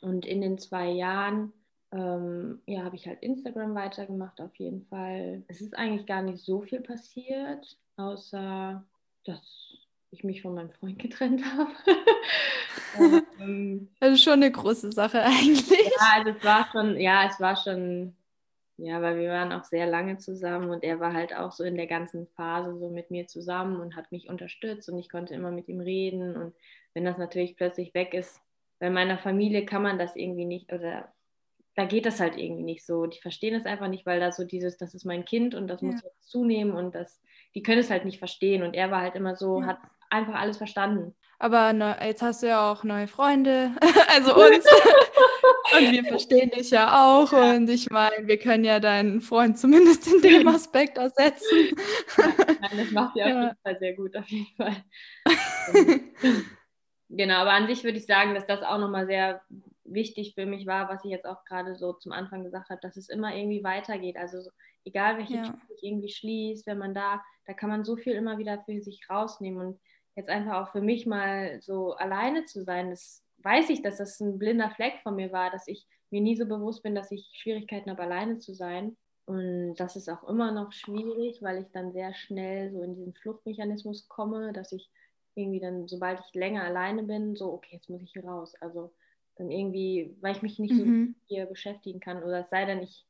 [0.00, 1.52] Und in den zwei Jahren
[1.92, 5.44] ähm, ja, habe ich halt Instagram weitergemacht auf jeden Fall.
[5.46, 8.84] Es ist eigentlich gar nicht so viel passiert, außer
[9.22, 9.76] dass
[10.10, 11.44] ich mich von meinem Freund getrennt
[12.96, 13.22] habe.
[13.40, 15.70] ähm, das ist schon eine große Sache eigentlich.
[15.70, 18.16] Ja, also es war schon, ja, es war schon,
[18.76, 21.76] ja, weil wir waren auch sehr lange zusammen und er war halt auch so in
[21.76, 25.50] der ganzen Phase so mit mir zusammen und hat mich unterstützt und ich konnte immer
[25.50, 26.54] mit ihm reden und
[26.94, 28.40] wenn das natürlich plötzlich weg ist,
[28.78, 31.12] bei meiner Familie kann man das irgendwie nicht oder
[31.78, 33.06] da geht das halt irgendwie nicht so.
[33.06, 35.80] Die verstehen es einfach nicht, weil da so dieses, das ist mein Kind und das
[35.80, 35.86] ja.
[35.86, 37.22] muss zunehmen und das,
[37.54, 38.64] die können es halt nicht verstehen.
[38.64, 39.68] Und er war halt immer so, ja.
[39.68, 39.78] hat
[40.10, 41.14] einfach alles verstanden.
[41.40, 43.70] Aber ne, jetzt hast du ja auch neue Freunde,
[44.08, 44.64] also uns.
[45.76, 47.32] und wir verstehen dich ja auch.
[47.32, 47.52] Ja.
[47.52, 51.76] Und ich meine, wir können ja deinen Freund zumindest in dem Aspekt ersetzen.
[52.16, 54.76] Ja, das macht ja auf jeden Fall sehr gut, auf jeden Fall.
[57.08, 59.40] genau, aber an sich würde ich sagen, dass das auch nochmal sehr
[59.84, 62.96] wichtig für mich war, was ich jetzt auch gerade so zum Anfang gesagt habe, dass
[62.96, 64.16] es immer irgendwie weitergeht.
[64.16, 64.50] Also so,
[64.84, 65.42] egal welche ja.
[65.42, 68.80] Tür sich irgendwie schließt, wenn man da, da kann man so viel immer wieder für
[68.80, 69.80] sich rausnehmen und
[70.18, 74.20] jetzt einfach auch für mich mal so alleine zu sein, das weiß ich, dass das
[74.20, 77.30] ein blinder Fleck von mir war, dass ich mir nie so bewusst bin, dass ich
[77.34, 78.96] Schwierigkeiten habe, alleine zu sein.
[79.26, 83.14] Und das ist auch immer noch schwierig, weil ich dann sehr schnell so in diesen
[83.14, 84.90] Fluchtmechanismus komme, dass ich
[85.34, 88.54] irgendwie dann, sobald ich länger alleine bin, so, okay, jetzt muss ich hier raus.
[88.60, 88.92] Also
[89.36, 91.14] dann irgendwie, weil ich mich nicht mhm.
[91.14, 93.06] so hier beschäftigen kann oder es sei denn, ich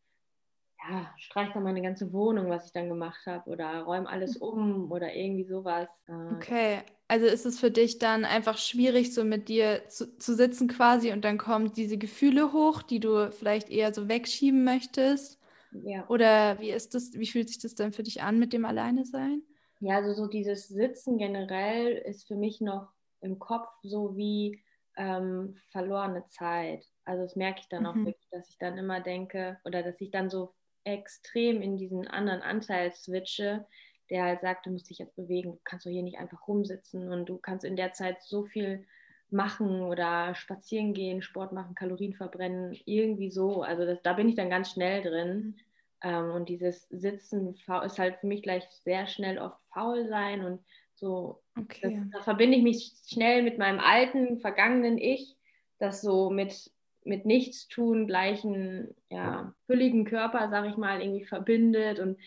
[0.79, 4.91] ja, streich dann meine ganze Wohnung, was ich dann gemacht habe oder räume alles um
[4.93, 5.89] oder irgendwie sowas.
[6.07, 6.35] Äh.
[6.35, 10.69] Okay, also ist es für dich dann einfach schwierig, so mit dir zu, zu sitzen
[10.69, 15.41] quasi und dann kommen diese Gefühle hoch, die du vielleicht eher so wegschieben möchtest?
[15.85, 16.07] Ja.
[16.09, 19.05] Oder wie ist das, wie fühlt sich das dann für dich an mit dem Alleine
[19.05, 19.43] sein?
[19.81, 22.89] Ja, also so dieses Sitzen generell ist für mich noch
[23.21, 24.63] im Kopf so wie
[24.97, 26.85] ähm, verlorene Zeit.
[27.05, 27.87] Also das merke ich dann mhm.
[27.87, 30.55] auch wirklich, dass ich dann immer denke oder dass ich dann so
[30.95, 33.67] extrem in diesen anderen Anteil switche,
[34.11, 37.13] der halt sagt, du musst dich jetzt bewegen, du kannst doch hier nicht einfach rumsitzen
[37.13, 38.87] und du kannst in der Zeit so viel
[39.31, 43.63] machen oder spazieren gehen, Sport machen, Kalorien verbrennen, irgendwie so.
[43.63, 45.37] Also das, da bin ich dann ganz schnell drin.
[45.37, 45.55] Mhm.
[46.03, 50.61] Ähm, und dieses Sitzen ist halt für mich gleich sehr schnell oft faul sein und
[50.95, 52.03] so, okay.
[52.13, 55.37] da verbinde ich mich schnell mit meinem alten, vergangenen Ich,
[55.79, 56.71] das so mit,
[57.09, 62.19] mit Nichtstun gleichen, ja, fülligen Körper, sag ich mal, irgendwie verbindet und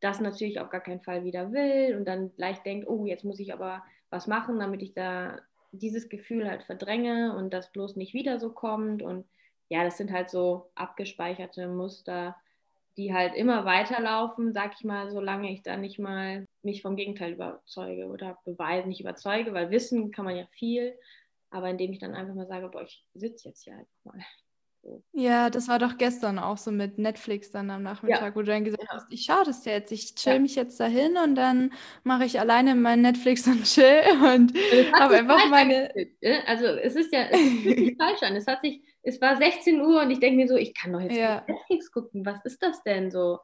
[0.00, 3.40] das natürlich auf gar keinen Fall wieder will und dann gleich denkt, oh, jetzt muss
[3.40, 5.38] ich aber was machen, damit ich da
[5.72, 9.02] dieses Gefühl halt verdränge und das bloß nicht wieder so kommt.
[9.02, 9.26] Und
[9.68, 12.36] ja, das sind halt so abgespeicherte Muster,
[12.96, 17.32] die halt immer weiterlaufen, sag ich mal, solange ich da nicht mal mich vom Gegenteil
[17.32, 20.94] überzeuge oder beweise, nicht überzeuge, weil wissen kann man ja viel,
[21.50, 24.18] aber indem ich dann einfach mal sage, boah, ich sitze jetzt hier einfach mal.
[24.82, 25.02] So.
[25.12, 28.34] Ja, das war doch gestern auch so mit Netflix dann am Nachmittag, ja.
[28.34, 28.94] wo du dann gesagt ja.
[28.94, 30.38] hast, ich schaue das jetzt, ich chill ja.
[30.38, 31.72] mich jetzt dahin und dann
[32.04, 34.02] mache ich alleine mein Netflix und chill
[34.34, 34.54] und
[34.94, 35.90] habe einfach meine.
[36.22, 36.42] Ne?
[36.46, 38.36] Also es ist ja es ist falsch an.
[38.36, 41.00] Es hat sich, es war 16 Uhr und ich denke mir so, ich kann doch
[41.00, 43.38] jetzt Netflix gucken, was ist das denn so?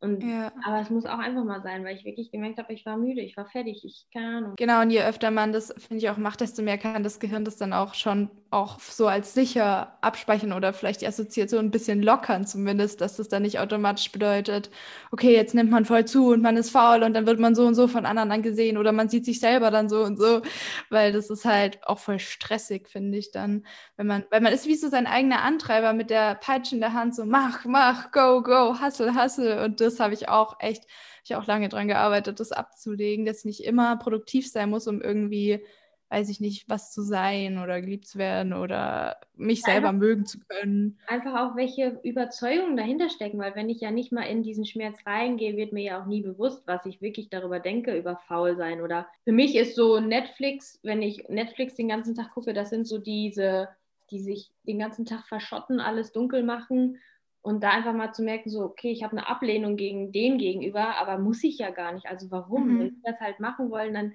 [0.00, 0.52] Und, ja.
[0.64, 3.20] Aber es muss auch einfach mal sein, weil ich wirklich gemerkt habe, ich war müde,
[3.20, 4.52] ich war fertig, ich keine Ahnung.
[4.56, 7.44] Genau, und je öfter man das, finde ich, auch macht, desto mehr kann das Gehirn
[7.44, 12.02] das dann auch schon auch so als sicher abspeichern oder vielleicht die Assoziation ein bisschen
[12.02, 14.70] lockern zumindest, dass das dann nicht automatisch bedeutet,
[15.10, 17.66] okay, jetzt nimmt man voll zu und man ist faul und dann wird man so
[17.66, 20.40] und so von anderen angesehen oder man sieht sich selber dann so und so,
[20.88, 24.66] weil das ist halt auch voll stressig, finde ich dann, wenn man, weil man ist
[24.66, 28.42] wie so sein eigener Antreiber mit der Peitsche in der Hand, so mach, mach, go,
[28.42, 30.84] go, hustle, hustle und das habe ich auch echt,
[31.24, 35.00] ich auch lange dran gearbeitet, das abzulegen, dass ich nicht immer produktiv sein muss, um
[35.00, 35.64] irgendwie
[36.10, 40.24] weiß ich nicht, was zu sein oder geliebt zu werden oder mich selber einfach, mögen
[40.24, 40.98] zu können.
[41.06, 44.98] Einfach auch welche Überzeugungen dahinter stecken, weil wenn ich ja nicht mal in diesen Schmerz
[45.06, 48.80] reingehe, wird mir ja auch nie bewusst, was ich wirklich darüber denke, über faul sein.
[48.80, 52.86] Oder für mich ist so Netflix, wenn ich Netflix den ganzen Tag gucke, das sind
[52.86, 53.68] so diese,
[54.10, 56.98] die sich den ganzen Tag verschotten, alles dunkel machen
[57.42, 60.96] und da einfach mal zu merken, so, okay, ich habe eine Ablehnung gegen den gegenüber,
[60.98, 62.06] aber muss ich ja gar nicht.
[62.06, 62.68] Also warum?
[62.68, 62.78] Mhm.
[62.78, 64.12] Wenn sie das halt machen wollen, dann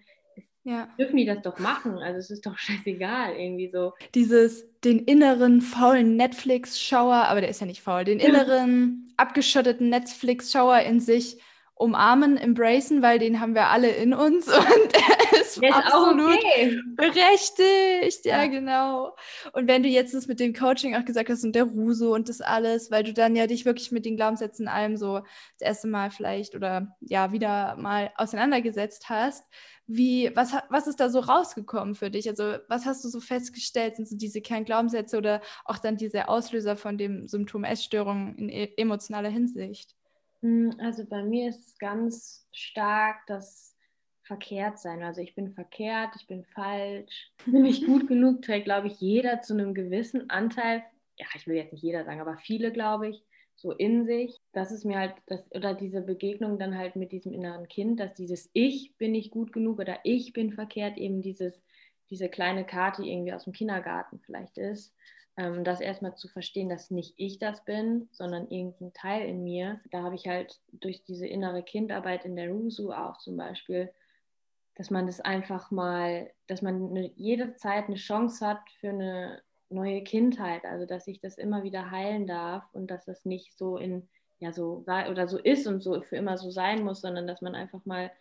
[0.64, 0.88] ja.
[1.00, 1.98] dürfen die das doch machen.
[1.98, 3.94] Also es ist doch scheißegal, irgendwie so.
[4.16, 10.80] Dieses, den inneren faulen Netflix-Schauer, aber der ist ja nicht faul, den inneren abgeschotteten Netflix-Schauer
[10.80, 11.38] in sich
[11.76, 16.80] umarmen, embracen, weil den haben wir alle in uns und er ist, ist absolut okay.
[16.96, 18.26] berechtigt.
[18.26, 19.16] Ja, ja, genau.
[19.54, 22.30] Und wenn du jetzt das mit dem Coaching auch gesagt hast und der Ruso und
[22.30, 25.20] das alles, weil du dann ja dich wirklich mit den Glaubenssätzen allem so
[25.60, 29.44] das erste Mal vielleicht oder ja wieder mal auseinandergesetzt hast,
[29.86, 32.30] wie, was, was ist da so rausgekommen für dich?
[32.30, 33.98] Also, was hast du so festgestellt?
[33.98, 38.74] Sind so diese Kernglaubenssätze oder auch dann diese Auslöser von dem Symptom Essstörung in e
[38.78, 39.96] emotionaler Hinsicht?
[40.44, 43.76] Hm, also bei mir ist es ganz stark das
[44.24, 45.02] Verkehrtsein.
[45.02, 49.42] Also ich bin verkehrt, ich bin falsch, bin nicht gut genug, trägt, glaube ich, jeder
[49.42, 50.84] zu einem gewissen Anteil,
[51.18, 53.24] ja, ich will jetzt nicht jeder sagen, aber viele, glaube ich,
[53.56, 54.42] so in sich.
[54.52, 58.14] Das ist mir halt, das, oder diese Begegnung dann halt mit diesem inneren Kind, dass
[58.14, 61.62] dieses Ich bin nicht gut genug oder ich bin verkehrt, eben dieses,
[62.10, 64.94] diese kleine Karte irgendwie aus dem Kindergarten vielleicht ist
[65.38, 69.80] ähm, das erstmal zu verstehen, dass nicht ich das bin, sondern irgendein Teil in mir.
[69.92, 73.92] Da habe ich halt durch diese innere Kindarbeit in der Rusu auch zum Beispiel,
[74.76, 79.42] dass man das einfach mal, dass man eine, jede Zeit eine Chance hat für eine
[79.70, 83.78] neue Kindheit, also dass ich das immer wieder heilen darf und dass das nicht so
[83.78, 84.08] in
[84.40, 87.56] ja so oder so ist und so für immer so sein muss, sondern dass man
[87.56, 88.12] einfach mal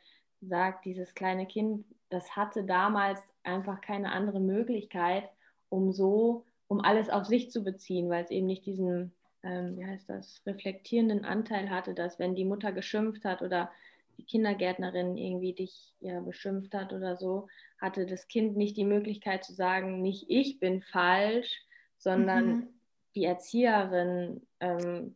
[0.40, 5.29] sagt, dieses kleine Kind, das hatte damals einfach keine andere Möglichkeit,
[5.68, 9.85] um so um alles auf sich zu beziehen, weil es eben nicht diesen, ähm, wie
[9.85, 13.71] heißt das, reflektierenden Anteil hatte, dass wenn die Mutter geschimpft hat oder
[14.17, 19.45] die Kindergärtnerin irgendwie dich ja beschimpft hat oder so, hatte das Kind nicht die Möglichkeit
[19.45, 21.63] zu sagen, nicht ich bin falsch,
[21.99, 22.69] sondern mhm.
[23.15, 25.15] die Erzieherin ähm,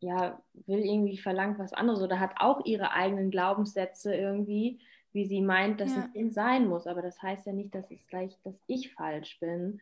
[0.00, 4.80] ja, will irgendwie verlangt was anderes oder hat auch ihre eigenen Glaubenssätze irgendwie,
[5.12, 6.02] wie sie meint, dass ja.
[6.02, 6.88] ein Kind sein muss.
[6.88, 9.80] Aber das heißt ja nicht, dass es gleich, dass ich falsch bin,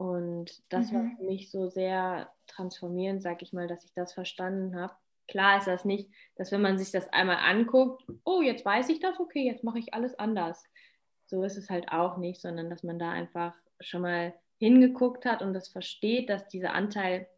[0.00, 0.94] und das mhm.
[0.94, 4.94] war für mich so sehr transformierend, sag ich mal, dass ich das verstanden habe.
[5.28, 9.00] Klar ist das nicht, dass wenn man sich das einmal anguckt, oh, jetzt weiß ich
[9.00, 10.64] das, okay, jetzt mache ich alles anders.
[11.26, 15.42] So ist es halt auch nicht, sondern dass man da einfach schon mal hingeguckt hat
[15.42, 17.28] und das versteht, dass dieser Anteil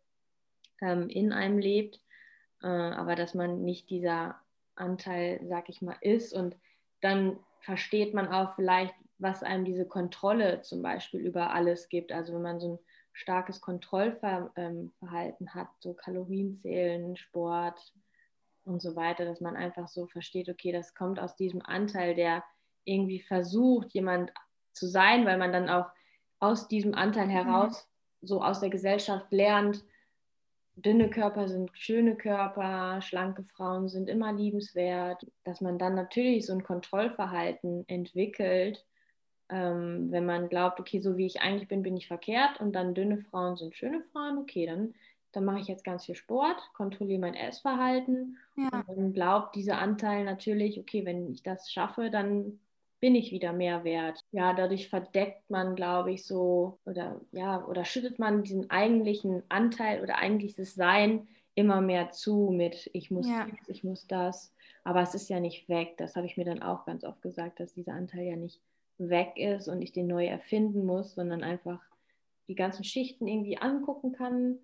[0.80, 2.00] ähm, in einem lebt,
[2.62, 4.36] äh, aber dass man nicht dieser
[4.76, 6.32] Anteil, sag ich mal, ist.
[6.32, 6.54] Und
[7.00, 12.12] dann versteht man auch vielleicht, was einem diese Kontrolle zum Beispiel über alles gibt.
[12.12, 12.78] Also wenn man so ein
[13.12, 17.92] starkes Kontrollverhalten hat, so Kalorienzählen, Sport
[18.64, 22.42] und so weiter, dass man einfach so versteht, okay, das kommt aus diesem Anteil, der
[22.84, 24.32] irgendwie versucht, jemand
[24.72, 25.86] zu sein, weil man dann auch
[26.40, 27.30] aus diesem Anteil mhm.
[27.30, 27.88] heraus
[28.22, 29.84] so aus der Gesellschaft lernt,
[30.74, 36.54] dünne Körper sind schöne Körper, schlanke Frauen sind immer liebenswert, dass man dann natürlich so
[36.54, 38.84] ein Kontrollverhalten entwickelt,
[39.52, 42.94] ähm, wenn man glaubt, okay, so wie ich eigentlich bin, bin ich verkehrt und dann
[42.94, 44.94] dünne Frauen sind schöne Frauen, okay, dann,
[45.32, 48.82] dann mache ich jetzt ganz viel Sport, kontrolliere mein Essverhalten ja.
[48.86, 52.58] und dann glaubt dieser Anteil natürlich, okay, wenn ich das schaffe, dann
[52.98, 54.24] bin ich wieder mehr wert.
[54.30, 60.02] Ja, dadurch verdeckt man, glaube ich, so oder ja, oder schüttet man diesen eigentlichen Anteil
[60.02, 63.44] oder eigentliches Sein immer mehr zu mit ich muss ja.
[63.44, 64.54] dies, ich muss das.
[64.84, 65.96] Aber es ist ja nicht weg.
[65.98, 68.60] Das habe ich mir dann auch ganz oft gesagt, dass dieser Anteil ja nicht
[68.98, 71.80] weg ist und ich den neu erfinden muss, sondern einfach
[72.48, 74.58] die ganzen Schichten irgendwie angucken kann,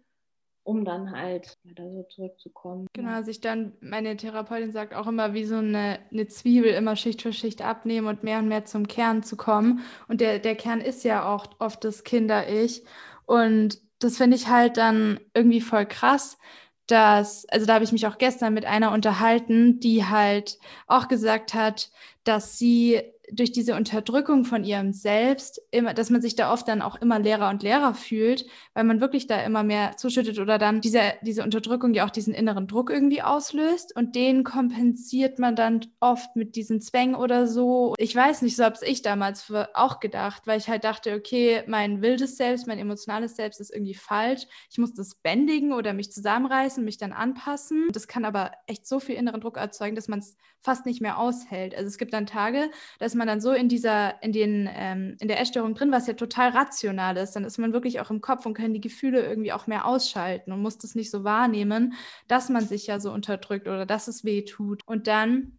[0.62, 2.86] um dann halt da so zurückzukommen.
[2.92, 7.22] Genau, sich dann, meine Therapeutin sagt auch immer, wie so eine, eine Zwiebel immer Schicht
[7.22, 9.80] für Schicht abnehmen und mehr und mehr zum Kern zu kommen.
[10.08, 12.84] Und der, der Kern ist ja auch oft das Kinder-Ich.
[13.24, 16.38] Und das finde ich halt dann irgendwie voll krass,
[16.86, 21.54] dass, also da habe ich mich auch gestern mit einer unterhalten, die halt auch gesagt
[21.54, 21.90] hat,
[22.24, 26.82] dass sie durch diese Unterdrückung von ihrem Selbst, immer, dass man sich da oft dann
[26.82, 30.80] auch immer leerer und leerer fühlt, weil man wirklich da immer mehr zuschüttet oder dann
[30.80, 35.80] diese, diese Unterdrückung ja auch diesen inneren Druck irgendwie auslöst und den kompensiert man dann
[36.00, 37.94] oft mit diesen Zwängen oder so.
[37.98, 42.02] Ich weiß nicht, so habe ich damals auch gedacht, weil ich halt dachte, okay, mein
[42.02, 44.46] wildes Selbst, mein emotionales Selbst ist irgendwie falsch.
[44.70, 47.88] Ich muss das bändigen oder mich zusammenreißen, mich dann anpassen.
[47.92, 51.18] Das kann aber echt so viel inneren Druck erzeugen, dass man es fast nicht mehr
[51.18, 51.74] aushält.
[51.74, 55.28] Also es gibt dann Tage, dass man dann so in dieser, in den, ähm, in
[55.28, 58.46] der Essstörung drin, was ja total rational ist, dann ist man wirklich auch im Kopf
[58.46, 61.94] und kann die Gefühle irgendwie auch mehr ausschalten und muss das nicht so wahrnehmen,
[62.28, 64.82] dass man sich ja so unterdrückt oder dass es weh tut.
[64.86, 65.58] Und dann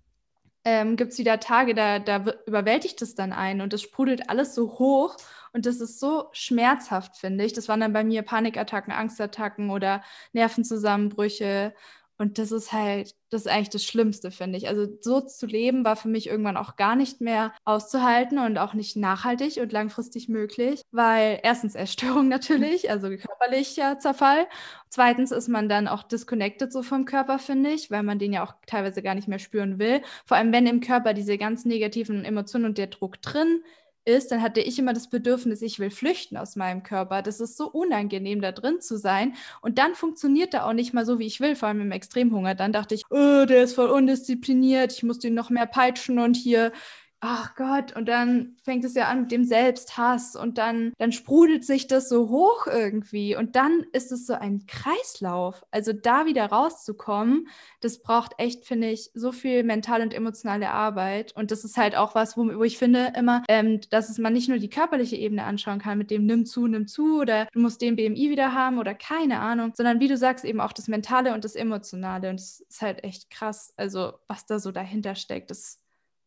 [0.65, 4.55] ähm, gibt es wieder Tage, da, da überwältigt es dann ein und es sprudelt alles
[4.55, 5.15] so hoch
[5.53, 7.53] und das ist so schmerzhaft, finde ich.
[7.53, 11.73] Das waren dann bei mir Panikattacken, Angstattacken oder Nervenzusammenbrüche
[12.19, 14.67] Und das ist halt, das ist eigentlich das Schlimmste, finde ich.
[14.67, 18.73] Also so zu leben war für mich irgendwann auch gar nicht mehr auszuhalten und auch
[18.73, 24.47] nicht nachhaltig und langfristig möglich, weil erstens Erstörung natürlich, also körperlicher Zerfall.
[24.89, 28.43] Zweitens ist man dann auch disconnected so vom Körper, finde ich, weil man den ja
[28.45, 30.01] auch teilweise gar nicht mehr spüren will.
[30.25, 33.63] Vor allem, wenn im Körper diese ganz negativen Emotionen und der Druck drin
[34.09, 37.21] ist, dann hatte ich immer das Bedürfnis, ich will flüchten aus meinem Körper.
[37.21, 39.35] Das ist so unangenehm, da drin zu sein.
[39.61, 42.55] Und dann funktioniert er auch nicht mal so, wie ich will, vor allem im Extremhunger.
[42.55, 46.35] Dann dachte ich, oh, der ist voll undiszipliniert, ich muss den noch mehr peitschen und
[46.35, 46.71] hier
[47.21, 51.65] ach Gott, und dann fängt es ja an mit dem Selbsthass und dann, dann sprudelt
[51.65, 53.35] sich das so hoch irgendwie.
[53.35, 55.65] Und dann ist es so ein Kreislauf.
[55.69, 57.49] Also da wieder rauszukommen,
[57.81, 61.35] das braucht echt, finde ich, so viel mentale und emotionale Arbeit.
[61.35, 64.31] Und das ist halt auch was, wo, wo ich finde immer, ähm, dass es man
[64.31, 67.59] nicht nur die körperliche Ebene anschauen kann mit dem nimm zu, nimm zu oder du
[67.59, 70.87] musst den BMI wieder haben oder keine Ahnung, sondern wie du sagst, eben auch das
[70.87, 72.29] Mentale und das Emotionale.
[72.29, 75.79] Und es ist halt echt krass, also was da so dahinter steckt, das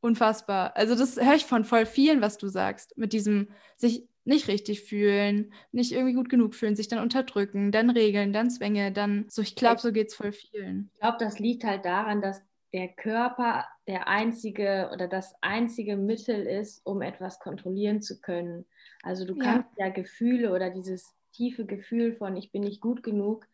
[0.02, 0.76] unfassbar.
[0.76, 4.82] Also das höre ich von voll vielen, was du sagst, mit diesem sich nicht richtig
[4.82, 9.42] fühlen, nicht irgendwie gut genug fühlen, sich dann unterdrücken, dann Regeln, dann Zwänge, dann so,
[9.42, 10.90] ich glaube, so geht es voll vielen.
[10.94, 16.46] Ich glaube, das liegt halt daran, dass der Körper der einzige oder das einzige Mittel
[16.46, 18.64] ist, um etwas kontrollieren zu können.
[19.02, 23.02] Also du kannst ja, ja Gefühle oder dieses tiefe Gefühl von ich bin nicht gut
[23.02, 23.46] genug,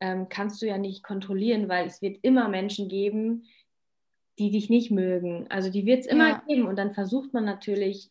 [0.00, 3.44] ähm, kannst du ja nicht kontrollieren, weil es wird immer Menschen geben,
[4.38, 5.46] die dich nicht mögen.
[5.48, 6.42] Also die wird es immer ja.
[6.46, 8.10] geben und dann versucht man natürlich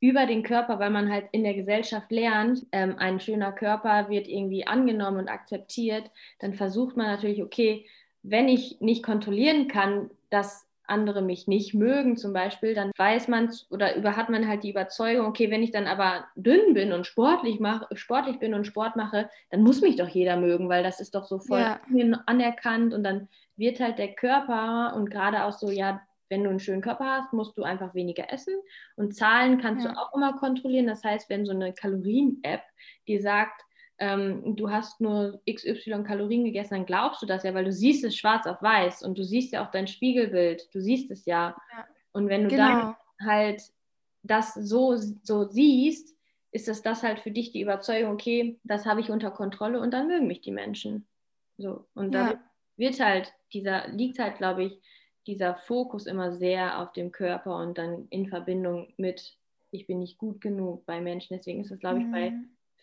[0.00, 4.28] über den Körper, weil man halt in der Gesellschaft lernt, ähm, ein schöner Körper wird
[4.28, 7.86] irgendwie angenommen und akzeptiert, dann versucht man natürlich, okay,
[8.22, 13.50] wenn ich nicht kontrollieren kann, dass andere mich nicht mögen zum Beispiel, dann weiß man
[13.70, 17.06] oder über, hat man halt die Überzeugung, okay, wenn ich dann aber dünn bin und
[17.06, 21.00] sportlich, mach, sportlich bin und Sport mache, dann muss mich doch jeder mögen, weil das
[21.00, 21.80] ist doch so voll ja.
[22.26, 26.00] anerkannt und dann wird halt der Körper und gerade auch so, ja,
[26.30, 28.54] wenn du einen schönen Körper hast, musst du einfach weniger essen.
[28.94, 29.92] Und Zahlen kannst ja.
[29.92, 30.86] du auch immer kontrollieren.
[30.86, 32.62] Das heißt, wenn so eine Kalorien-App
[33.08, 33.62] dir sagt,
[34.00, 38.02] ähm, du hast nur XY Kalorien gegessen, dann glaubst du das ja, weil du siehst
[38.02, 41.54] es schwarz auf weiß und du siehst ja auch dein Spiegelbild, du siehst es ja.
[41.72, 41.86] ja.
[42.12, 42.66] Und wenn du genau.
[42.66, 43.62] dann halt
[44.22, 46.16] das so, so siehst,
[46.50, 49.92] ist das, das halt für dich die Überzeugung, okay, das habe ich unter Kontrolle und
[49.92, 51.06] dann mögen mich die Menschen.
[51.58, 51.86] So.
[51.94, 52.40] Und dann ja.
[52.76, 54.80] wird halt dieser, liegt halt, glaube ich,
[55.26, 59.36] dieser Fokus immer sehr auf dem Körper und dann in Verbindung mit,
[59.70, 61.36] ich bin nicht gut genug bei Menschen.
[61.36, 62.12] Deswegen ist es, glaube ich, mhm.
[62.12, 62.32] bei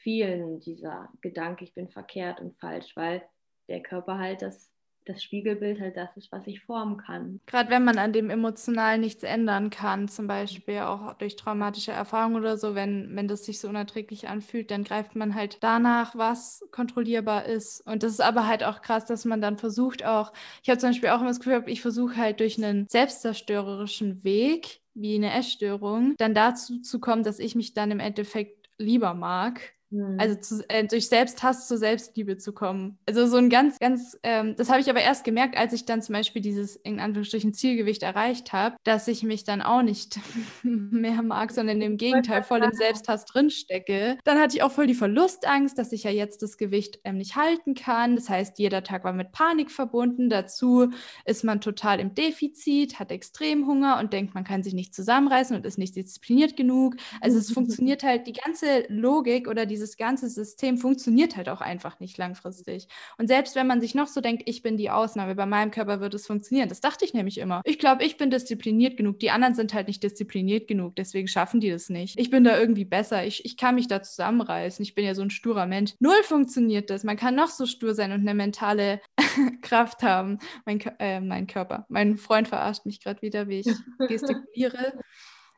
[0.07, 3.21] vielen dieser Gedanke, ich bin verkehrt und falsch, weil
[3.67, 4.71] der Körper halt das,
[5.03, 7.41] das Spiegelbild halt das ist, was ich formen kann.
[7.45, 12.37] Gerade wenn man an dem emotional nichts ändern kann, zum Beispiel auch durch traumatische Erfahrungen
[12.37, 16.63] oder so, wenn, wenn das sich so unerträglich anfühlt, dann greift man halt danach, was
[16.71, 17.85] kontrollierbar ist.
[17.85, 20.31] Und das ist aber halt auch krass, dass man dann versucht auch,
[20.63, 24.79] ich habe zum Beispiel auch immer das Gefühl, ich versuche halt durch einen selbstzerstörerischen Weg,
[24.93, 29.73] wie eine Essstörung, dann dazu zu kommen, dass ich mich dann im Endeffekt lieber mag
[29.89, 30.17] Mhm.
[30.19, 32.97] Also zu, äh, durch Selbsthass zur Selbstliebe zu kommen.
[33.05, 36.01] Also so ein ganz, ganz, ähm, das habe ich aber erst gemerkt, als ich dann
[36.01, 40.19] zum Beispiel dieses in Anführungsstrichen Zielgewicht erreicht habe, dass ich mich dann auch nicht
[40.63, 44.17] mehr mag, sondern im Gegenteil voll im Selbsthass drinstecke.
[44.25, 47.35] Dann hatte ich auch voll die Verlustangst, dass ich ja jetzt das Gewicht ähm, nicht
[47.35, 48.15] halten kann.
[48.15, 50.29] Das heißt, jeder Tag war mit Panik verbunden.
[50.29, 50.89] Dazu
[51.25, 55.65] ist man total im Defizit, hat Extremhunger und denkt, man kann sich nicht zusammenreißen und
[55.65, 56.97] ist nicht diszipliniert genug.
[57.21, 61.61] Also es funktioniert halt die ganze Logik oder die dieses ganze System funktioniert halt auch
[61.61, 62.87] einfach nicht langfristig.
[63.17, 65.99] Und selbst wenn man sich noch so denkt, ich bin die Ausnahme, bei meinem Körper
[66.01, 67.61] wird es funktionieren, das dachte ich nämlich immer.
[67.63, 71.59] Ich glaube, ich bin diszipliniert genug, die anderen sind halt nicht diszipliniert genug, deswegen schaffen
[71.59, 72.19] die das nicht.
[72.19, 75.21] Ich bin da irgendwie besser, ich, ich kann mich da zusammenreißen, ich bin ja so
[75.21, 75.93] ein sturer Mensch.
[75.99, 78.99] Null funktioniert das, man kann noch so stur sein und eine mentale
[79.61, 80.39] Kraft haben.
[80.65, 83.67] Mein, äh, mein Körper, mein Freund verarscht mich gerade wieder, wie ich
[84.07, 84.99] gestikuliere.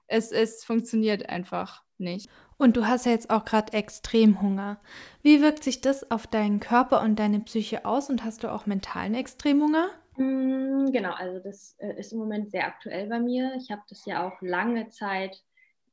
[0.07, 2.29] Es, es funktioniert einfach nicht.
[2.59, 4.77] Und du hast ja jetzt auch gerade Extremhunger.
[5.23, 8.65] Wie wirkt sich das auf deinen Körper und deine Psyche aus und hast du auch
[8.65, 9.89] mentalen Extremhunger?
[10.17, 13.53] Mm, genau, also das äh, ist im Moment sehr aktuell bei mir.
[13.55, 15.41] Ich habe das ja auch lange Zeit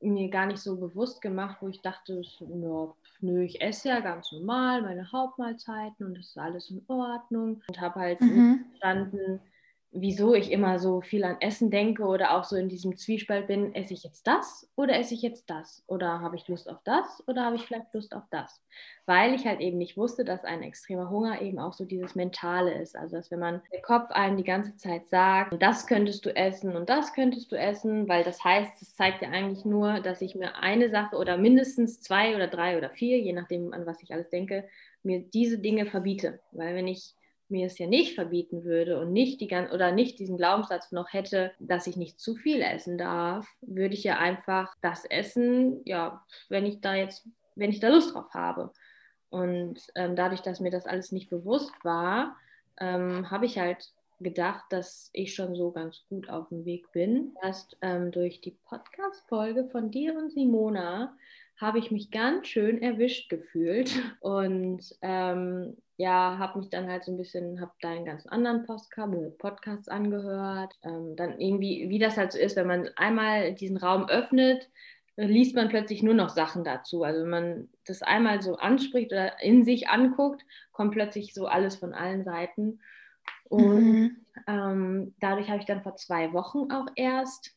[0.01, 4.33] mir gar nicht so bewusst gemacht, wo ich dachte, ja, nö, ich esse ja ganz
[4.33, 8.65] normal meine Hauptmahlzeiten und das ist alles in Ordnung und habe halt mhm.
[8.71, 9.41] verstanden,
[9.93, 13.75] wieso ich immer so viel an Essen denke oder auch so in diesem Zwiespalt bin,
[13.75, 15.83] esse ich jetzt das oder esse ich jetzt das?
[15.87, 18.63] Oder habe ich Lust auf das oder habe ich vielleicht Lust auf das?
[19.07, 22.75] Weil ich halt eben nicht wusste, dass ein extremer Hunger eben auch so dieses Mentale
[22.75, 22.97] ist.
[22.97, 26.77] Also dass wenn man der Kopf einem die ganze Zeit sagt, das könntest du essen
[26.77, 30.35] und das könntest du essen, weil das heißt, es zeigt ja eigentlich nur, dass ich
[30.35, 34.13] mir eine Sache oder mindestens zwei oder drei oder vier, je nachdem an was ich
[34.13, 34.69] alles denke,
[35.03, 36.41] mir diese Dinge verbiete.
[36.53, 37.15] Weil wenn ich
[37.51, 41.53] mir es ja nicht verbieten würde und nicht die oder nicht diesen Glaubenssatz noch hätte,
[41.59, 46.67] dass ich nicht zu viel essen darf, würde ich ja einfach das essen, ja, wenn
[46.67, 48.73] ich da jetzt, wenn ich da Lust drauf habe.
[49.31, 52.37] Und ähm, dadurch, dass mir das alles nicht bewusst war,
[52.79, 57.35] ähm, habe ich halt gedacht, dass ich schon so ganz gut auf dem Weg bin.
[57.43, 61.15] Erst ähm, durch die Podcast-Folge von dir und Simona
[61.57, 63.91] habe ich mich ganz schön erwischt gefühlt
[64.21, 68.67] und ähm, ja, habe mich dann halt so ein bisschen, habe da einen ganz anderen
[68.67, 70.75] Podcast angehört.
[70.83, 74.69] Ähm, dann irgendwie, wie das halt so ist, wenn man einmal diesen Raum öffnet,
[75.17, 77.03] liest man plötzlich nur noch Sachen dazu.
[77.03, 81.77] Also wenn man das einmal so anspricht oder in sich anguckt, kommt plötzlich so alles
[81.77, 82.81] von allen Seiten.
[83.45, 84.27] Und mhm.
[84.47, 87.57] ähm, dadurch habe ich dann vor zwei Wochen auch erst,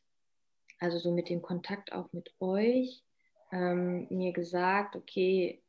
[0.79, 3.03] also so mit dem Kontakt auch mit euch,
[3.51, 5.61] ähm, mir gesagt, okay,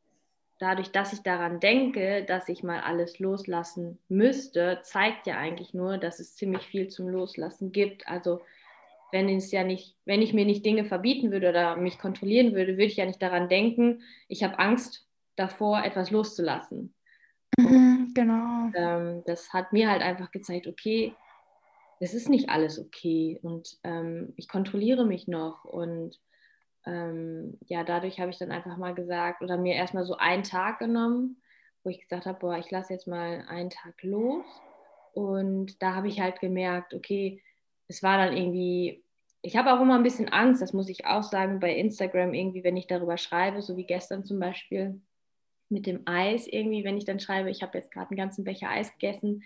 [0.58, 5.98] dadurch, dass ich daran denke, dass ich mal alles loslassen müsste, zeigt ja eigentlich nur,
[5.98, 8.06] dass es ziemlich viel zum Loslassen gibt.
[8.06, 8.42] Also
[9.10, 12.72] wenn es ja nicht, wenn ich mir nicht Dinge verbieten würde oder mich kontrollieren würde,
[12.72, 16.94] würde ich ja nicht daran denken, ich habe Angst davor, etwas loszulassen.
[17.58, 18.66] Mhm, genau.
[18.66, 21.14] Und, ähm, das hat mir halt einfach gezeigt, okay,
[22.00, 26.18] es ist nicht alles okay und ähm, ich kontrolliere mich noch und
[26.86, 30.78] ähm, ja, dadurch habe ich dann einfach mal gesagt oder mir erstmal so einen Tag
[30.78, 31.40] genommen,
[31.82, 34.44] wo ich gesagt habe, boah, ich lasse jetzt mal einen Tag los.
[35.12, 37.42] Und da habe ich halt gemerkt, okay,
[37.88, 39.02] es war dann irgendwie,
[39.42, 42.64] ich habe auch immer ein bisschen Angst, das muss ich auch sagen, bei Instagram irgendwie,
[42.64, 45.00] wenn ich darüber schreibe, so wie gestern zum Beispiel
[45.68, 48.70] mit dem Eis irgendwie, wenn ich dann schreibe, ich habe jetzt gerade einen ganzen Becher
[48.70, 49.42] Eis gegessen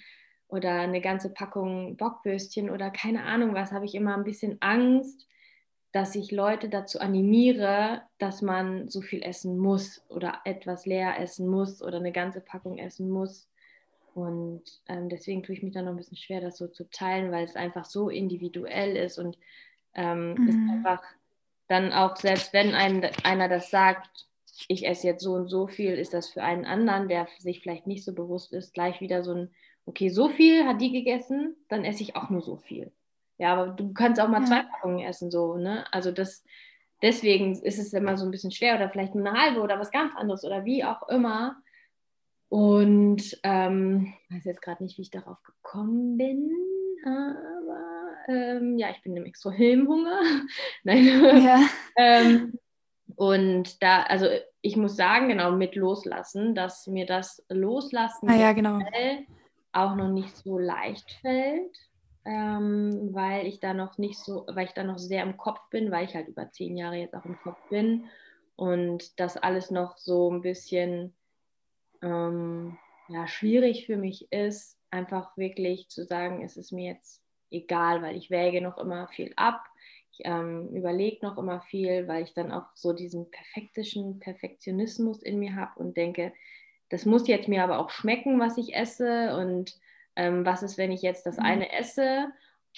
[0.49, 5.27] oder eine ganze Packung Bockwürstchen oder keine Ahnung was, habe ich immer ein bisschen Angst,
[5.95, 11.47] dass ich Leute dazu animiere, dass man so viel essen muss oder etwas leer essen
[11.47, 13.49] muss oder eine ganze Packung essen muss.
[14.13, 17.31] Und ähm, deswegen tue ich mich dann noch ein bisschen schwer, das so zu teilen,
[17.31, 19.39] weil es einfach so individuell ist und
[19.95, 20.49] ähm, mhm.
[20.49, 21.03] ist einfach
[21.69, 24.27] dann auch, selbst wenn ein, einer das sagt,
[24.67, 27.87] ich esse jetzt so und so viel, ist das für einen anderen, der sich vielleicht
[27.87, 29.51] nicht so bewusst ist, gleich wieder so ein,
[29.87, 32.91] okay, so viel hat die gegessen, dann esse ich auch nur so viel.
[33.39, 34.47] Ja, aber du kannst auch mal ja.
[34.47, 35.85] zwei Packungen essen, so, ne?
[35.93, 36.45] Also das,
[37.03, 39.91] deswegen ist es immer so ein bisschen schwer oder vielleicht nur eine halbe oder was
[39.91, 41.57] ganz anderes oder wie auch immer.
[42.49, 46.53] Und ähm, ich weiß jetzt gerade nicht, wie ich darauf gekommen bin,
[47.05, 50.21] aber ähm, ja, ich bin nämlich so Hilmhunger.
[50.85, 51.43] Nein.
[51.43, 51.61] Ja.
[51.97, 52.59] ähm,
[53.17, 54.27] und da, also
[54.61, 58.79] ich muss sagen, genau mit Loslassen, dass mir das Loslassen ah, ja, genau.
[59.73, 61.77] auch noch nicht so leicht fällt
[62.25, 65.91] ähm, weil ich da noch nicht so, weil ich da noch sehr im Kopf bin,
[65.91, 68.07] weil ich halt über zehn Jahre jetzt auch im Kopf bin
[68.57, 71.15] und das alles noch so ein bisschen
[72.03, 78.03] ähm, ja, schwierig für mich ist, einfach wirklich zu sagen, es ist mir jetzt egal,
[78.03, 79.65] weil ich wäge noch immer viel ab.
[80.13, 85.39] Ich ähm, überlege noch immer viel, weil ich dann auch so diesen perfektischen Perfektionismus in
[85.39, 86.33] mir habe und denke,
[86.89, 89.77] das muss jetzt mir aber auch schmecken, was ich esse und
[90.17, 91.45] ähm, was ist, wenn ich jetzt das mhm.
[91.45, 92.29] eine esse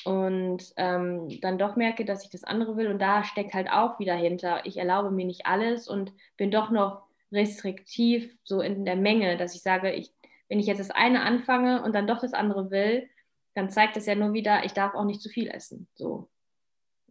[0.04, 2.88] und ähm, dann doch merke, dass ich das andere will.
[2.88, 6.70] Und da steckt halt auch wieder hinter, ich erlaube mir nicht alles und bin doch
[6.70, 10.12] noch restriktiv so in der Menge, dass ich sage, ich,
[10.48, 13.08] wenn ich jetzt das eine anfange und dann doch das andere will,
[13.54, 15.88] dann zeigt das ja nur wieder, ich darf auch nicht zu viel essen.
[15.94, 16.28] So.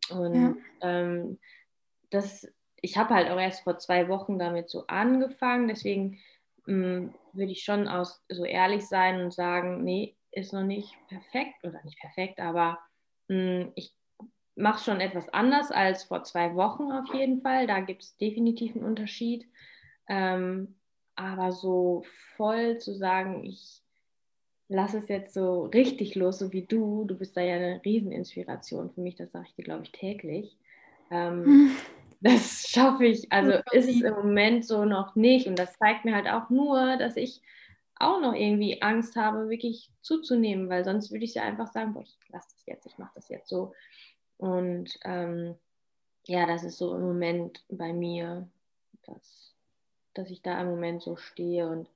[0.10, 0.56] Und ja.
[0.82, 1.40] ähm,
[2.12, 2.48] das,
[2.82, 6.20] ich habe halt auch erst vor zwei Wochen damit so angefangen, deswegen
[6.66, 11.64] hm, würde ich schon aus, so ehrlich sein und sagen, nee, ist noch nicht perfekt
[11.64, 12.80] oder nicht perfekt, aber
[13.28, 13.96] mh, hm, ich
[14.56, 17.68] mache schon etwas anders als vor zwei Wochen auf jeden Fall.
[17.68, 19.46] Da gibt es definitiv einen Unterschied.
[20.08, 20.76] Ähm,
[21.16, 22.04] aber so
[22.36, 23.82] voll zu sagen, ich
[24.68, 28.92] lasse es jetzt so richtig los, so wie du, du bist da ja eine Rieseninspiration
[28.92, 30.58] für mich, das sage ich dir, glaube ich, täglich.
[31.12, 31.72] Ähm,
[32.22, 35.48] das schaffe ich, also ist es im Moment so noch nicht.
[35.48, 37.42] Und das zeigt mir halt auch nur, dass ich
[37.98, 42.04] auch noch irgendwie Angst habe, wirklich zuzunehmen, weil sonst würde ich ja einfach sagen, boah,
[42.04, 43.74] ich lasse das jetzt, ich mache das jetzt so.
[44.38, 45.56] Und ähm,
[46.28, 48.48] ja, das ist so im Moment bei mir,
[49.06, 49.56] dass,
[50.14, 51.90] dass ich da im Moment so stehe und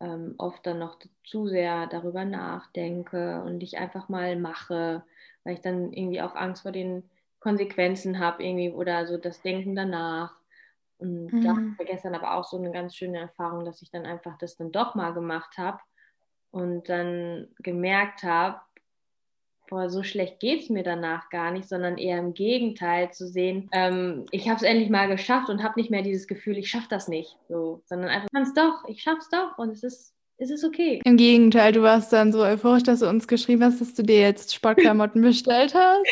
[0.00, 5.04] ähm, oft dann noch zu sehr darüber nachdenke und ich einfach mal mache,
[5.44, 7.02] weil ich dann irgendwie auch Angst vor den
[7.44, 10.34] Konsequenzen habe irgendwie oder so das Denken danach.
[10.96, 11.42] Und mhm.
[11.42, 14.38] da haben wir gestern aber auch so eine ganz schöne Erfahrung, dass ich dann einfach
[14.38, 15.78] das dann doch mal gemacht habe
[16.50, 18.60] und dann gemerkt habe,
[19.68, 23.68] boah, so schlecht geht es mir danach gar nicht, sondern eher im Gegenteil zu sehen,
[23.72, 26.88] ähm, ich habe es endlich mal geschafft und habe nicht mehr dieses Gefühl, ich schaffe
[26.88, 29.82] das nicht, so, sondern einfach, ich kann es doch, ich schaffe es doch und es
[29.82, 31.00] ist ist es okay.
[31.04, 34.20] Im Gegenteil, du warst dann so euphorisch, dass du uns geschrieben hast, dass du dir
[34.20, 36.06] jetzt Sportklamotten bestellt hast.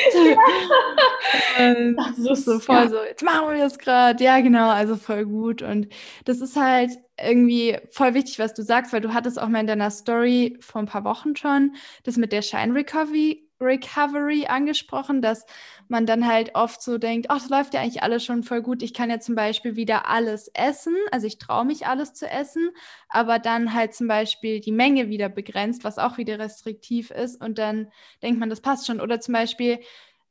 [1.97, 4.23] das ist so voll so, jetzt machen wir das gerade.
[4.23, 5.63] Ja, genau, also voll gut.
[5.63, 5.89] Und
[6.25, 9.67] das ist halt irgendwie voll wichtig, was du sagst, weil du hattest auch mal in
[9.67, 15.47] deiner Story vor ein paar Wochen schon das mit der Shine Recovery Recovery angesprochen, dass
[15.89, 18.83] man dann halt oft so denkt, ach, das läuft ja eigentlich alles schon voll gut.
[18.83, 22.71] Ich kann ja zum Beispiel wieder alles essen, also ich traue mich alles zu essen,
[23.09, 27.59] aber dann halt zum Beispiel die Menge wieder begrenzt, was auch wieder restriktiv ist und
[27.59, 27.89] dann
[28.23, 29.01] denkt man, das passt schon.
[29.01, 29.81] Oder zum Beispiel,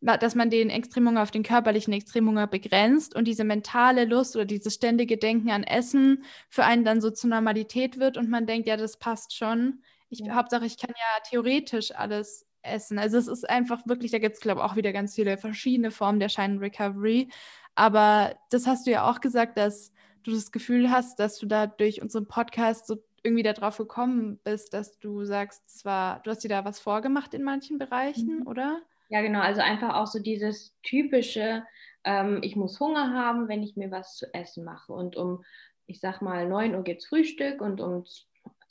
[0.01, 4.73] dass man den Extremhunger auf den körperlichen Extremhunger begrenzt und diese mentale Lust oder dieses
[4.73, 8.77] ständige Denken an Essen für einen dann so zur Normalität wird und man denkt, ja,
[8.77, 9.84] das passt schon.
[10.09, 10.34] Ich, ja.
[10.36, 12.99] Hauptsache, ich kann ja theoretisch alles essen.
[12.99, 15.91] Also es ist einfach wirklich, da gibt es, glaube ich, auch wieder ganz viele verschiedene
[15.91, 17.30] Formen der Shine Recovery.
[17.76, 19.91] Aber das hast du ja auch gesagt, dass
[20.24, 24.74] du das Gefühl hast, dass du da durch unseren Podcast so irgendwie darauf gekommen bist,
[24.74, 28.47] dass du sagst, zwar, du hast dir da was vorgemacht in manchen Bereichen, mhm.
[28.47, 28.82] oder?
[29.09, 29.41] Ja, genau.
[29.41, 31.64] Also einfach auch so dieses typische,
[32.03, 34.93] ähm, ich muss Hunger haben, wenn ich mir was zu essen mache.
[34.93, 35.43] Und um,
[35.86, 38.05] ich sag mal, 9 Uhr gibt es Frühstück und um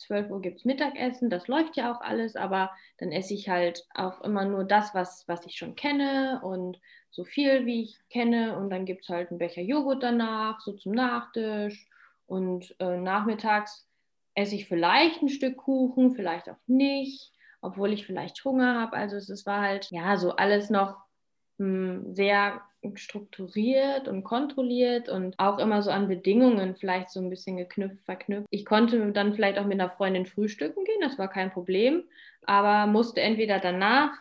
[0.00, 3.86] 12 Uhr gibt es Mittagessen, das läuft ja auch alles, aber dann esse ich halt
[3.94, 6.80] auch immer nur das, was, was ich schon kenne und
[7.10, 8.56] so viel, wie ich kenne.
[8.56, 11.88] Und dann gibt es halt einen Becher Joghurt danach, so zum Nachtisch.
[12.26, 13.86] Und äh, nachmittags
[14.34, 18.96] esse ich vielleicht ein Stück Kuchen, vielleicht auch nicht, obwohl ich vielleicht Hunger habe.
[18.96, 20.96] Also es war halt, ja, so alles noch
[22.14, 22.62] sehr
[22.94, 28.46] strukturiert und kontrolliert und auch immer so an Bedingungen vielleicht so ein bisschen geknüpft, verknüpft.
[28.50, 32.04] Ich konnte dann vielleicht auch mit einer Freundin frühstücken gehen, das war kein Problem,
[32.46, 34.12] aber musste entweder danach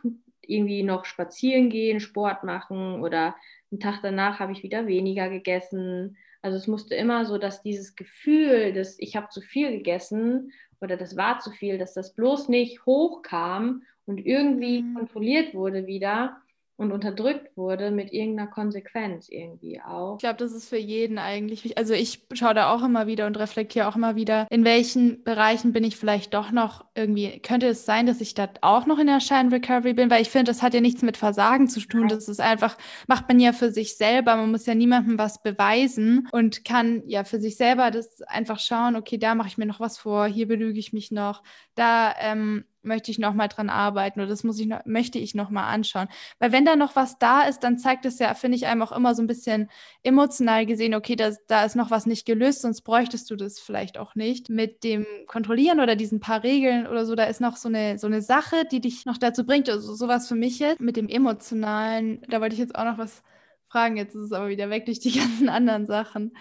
[0.41, 3.35] irgendwie noch spazieren gehen, Sport machen oder
[3.71, 6.17] einen Tag danach habe ich wieder weniger gegessen.
[6.41, 10.97] Also es musste immer so, dass dieses Gefühl, dass ich habe zu viel gegessen oder
[10.97, 14.95] das war zu viel, dass das bloß nicht hochkam und irgendwie mhm.
[14.95, 16.41] kontrolliert wurde wieder,
[16.79, 20.15] und unterdrückt wurde mit irgendeiner Konsequenz irgendwie auch.
[20.15, 21.77] Ich glaube, das ist für jeden eigentlich wichtig.
[21.77, 25.73] Also ich schaue da auch immer wieder und reflektiere auch immer wieder, in welchen Bereichen
[25.73, 29.07] bin ich vielleicht doch noch irgendwie, könnte es sein, dass ich da auch noch in
[29.07, 32.07] der Shine Recovery bin, weil ich finde, das hat ja nichts mit Versagen zu tun.
[32.07, 32.77] Das ist einfach,
[33.07, 34.37] macht man ja für sich selber.
[34.37, 38.95] Man muss ja niemandem was beweisen und kann ja für sich selber das einfach schauen,
[38.95, 41.43] okay, da mache ich mir noch was vor, hier belüge ich mich noch,
[41.75, 45.35] da ähm, möchte ich noch mal dran arbeiten oder das muss ich noch, möchte ich
[45.35, 46.07] noch mal anschauen.
[46.39, 48.91] Weil wenn da noch was da ist, dann zeigt es ja, finde ich, einem auch
[48.91, 49.69] immer so ein bisschen
[50.03, 53.97] emotional gesehen, okay, das, da ist noch was nicht gelöst, sonst bräuchtest du das vielleicht
[53.97, 54.49] auch nicht.
[54.49, 58.07] Mit dem Kontrollieren oder diesen paar Regeln oder so, da ist noch so eine, so
[58.07, 59.69] eine Sache, die dich noch dazu bringt.
[59.69, 60.79] Also sowas für mich jetzt.
[60.79, 63.23] Mit dem Emotionalen, da wollte ich jetzt auch noch was
[63.69, 66.35] fragen, jetzt ist es aber wieder weg durch die ganzen anderen Sachen.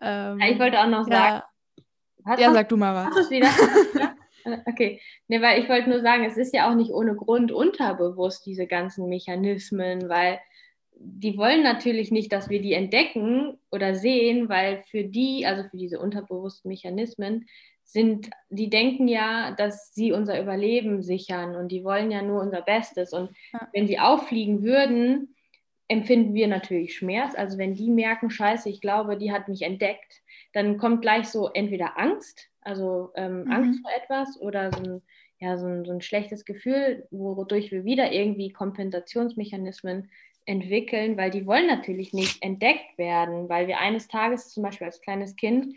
[0.00, 1.44] Ähm, ja, ich wollte auch noch ja,
[2.24, 2.42] sagen.
[2.42, 3.16] ja, sag du mal was.
[3.16, 3.50] Hast du wieder?
[4.66, 8.46] Okay, ne, weil ich wollte nur sagen, es ist ja auch nicht ohne Grund unterbewusst,
[8.46, 10.40] diese ganzen Mechanismen, weil
[11.00, 15.76] die wollen natürlich nicht, dass wir die entdecken oder sehen, weil für die, also für
[15.76, 17.46] diese unterbewussten Mechanismen,
[17.84, 22.60] sind, die denken ja, dass sie unser Überleben sichern und die wollen ja nur unser
[22.60, 23.14] Bestes.
[23.14, 23.66] Und ja.
[23.72, 25.34] wenn sie auffliegen würden,
[25.88, 27.34] empfinden wir natürlich Schmerz.
[27.34, 30.20] Also wenn die merken, scheiße, ich glaube, die hat mich entdeckt,
[30.52, 33.50] dann kommt gleich so entweder Angst, also ähm, mhm.
[33.50, 35.02] Angst vor etwas oder so ein,
[35.40, 40.10] ja, so ein, so ein schlechtes Gefühl, wodurch wir wieder irgendwie Kompensationsmechanismen
[40.44, 45.00] entwickeln, weil die wollen natürlich nicht entdeckt werden, weil wir eines Tages zum Beispiel als
[45.00, 45.74] kleines Kind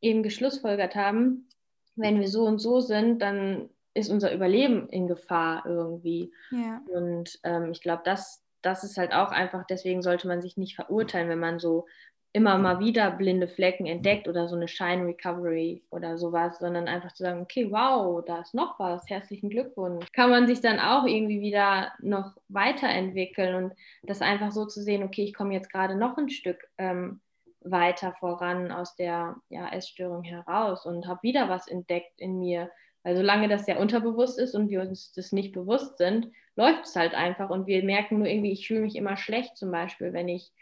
[0.00, 1.48] eben geschlussfolgert haben,
[1.94, 6.32] wenn wir so und so sind, dann ist unser Überleben in Gefahr irgendwie.
[6.50, 6.80] Ja.
[6.88, 10.74] Und ähm, ich glaube, das, das ist halt auch einfach, deswegen sollte man sich nicht
[10.74, 11.86] verurteilen, wenn man so
[12.34, 17.12] immer mal wieder blinde Flecken entdeckt oder so eine Shine Recovery oder sowas, sondern einfach
[17.12, 20.06] zu sagen, okay, wow, da ist noch was, herzlichen Glückwunsch.
[20.12, 25.02] Kann man sich dann auch irgendwie wieder noch weiterentwickeln und das einfach so zu sehen,
[25.02, 27.20] okay, ich komme jetzt gerade noch ein Stück ähm,
[27.60, 32.70] weiter voran aus der ja, Essstörung heraus und habe wieder was entdeckt in mir.
[33.02, 36.96] Weil solange das ja unterbewusst ist und wir uns das nicht bewusst sind, läuft es
[36.96, 40.28] halt einfach und wir merken nur irgendwie, ich fühle mich immer schlecht zum Beispiel, wenn
[40.28, 40.52] ich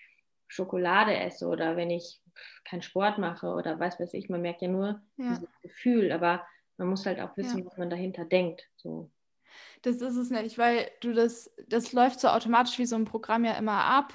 [0.51, 2.21] Schokolade esse oder wenn ich
[2.65, 5.35] keinen Sport mache oder weiß was ich, man merkt ja nur ja.
[5.35, 6.45] dieses Gefühl, aber
[6.77, 7.67] man muss halt auch wissen, ja.
[7.67, 8.69] was man dahinter denkt.
[8.77, 9.11] So.
[9.83, 13.45] Das ist es nicht, weil du das, das läuft so automatisch wie so ein Programm
[13.45, 14.13] ja immer ab.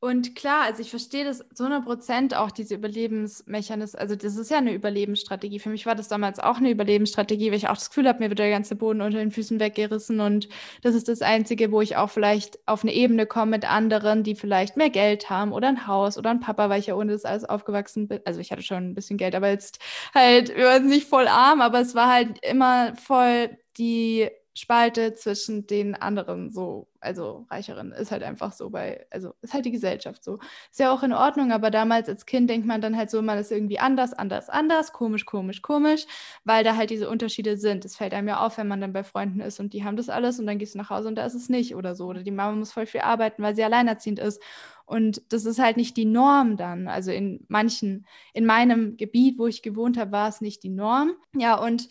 [0.00, 3.96] Und klar, also ich verstehe das zu 100 Prozent auch, diese Überlebensmechanismus.
[3.96, 5.58] Also das ist ja eine Überlebensstrategie.
[5.58, 8.28] Für mich war das damals auch eine Überlebensstrategie, weil ich auch das Gefühl habe, mir
[8.28, 10.20] wird der ganze Boden unter den Füßen weggerissen.
[10.20, 10.48] Und
[10.82, 14.36] das ist das Einzige, wo ich auch vielleicht auf eine Ebene komme mit anderen, die
[14.36, 17.24] vielleicht mehr Geld haben oder ein Haus oder ein Papa, weil ich ja ohne das
[17.24, 18.20] alles aufgewachsen bin.
[18.24, 19.80] Also ich hatte schon ein bisschen Geld, aber jetzt
[20.14, 24.28] halt, wir waren nicht voll arm, aber es war halt immer voll die
[24.58, 29.64] Spalte zwischen den anderen so, also Reicheren, ist halt einfach so bei, also ist halt
[29.66, 30.38] die Gesellschaft so.
[30.70, 33.38] Ist ja auch in Ordnung, aber damals als Kind denkt man dann halt so, man
[33.38, 36.06] ist irgendwie anders, anders, anders, komisch, komisch, komisch,
[36.44, 37.84] weil da halt diese Unterschiede sind.
[37.84, 40.08] Es fällt einem ja auf, wenn man dann bei Freunden ist und die haben das
[40.08, 42.06] alles und dann gehst du nach Hause und da ist es nicht oder so.
[42.06, 44.42] Oder die Mama muss voll viel arbeiten, weil sie alleinerziehend ist.
[44.86, 46.88] Und das ist halt nicht die Norm dann.
[46.88, 51.12] Also in manchen, in meinem Gebiet, wo ich gewohnt habe, war es nicht die Norm.
[51.34, 51.88] Ja, und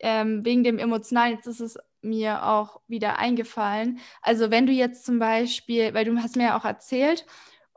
[0.00, 4.00] ähm, wegen dem Emotionalen, jetzt ist es mir auch wieder eingefallen.
[4.22, 7.26] Also wenn du jetzt zum Beispiel, weil du hast mir ja auch erzählt,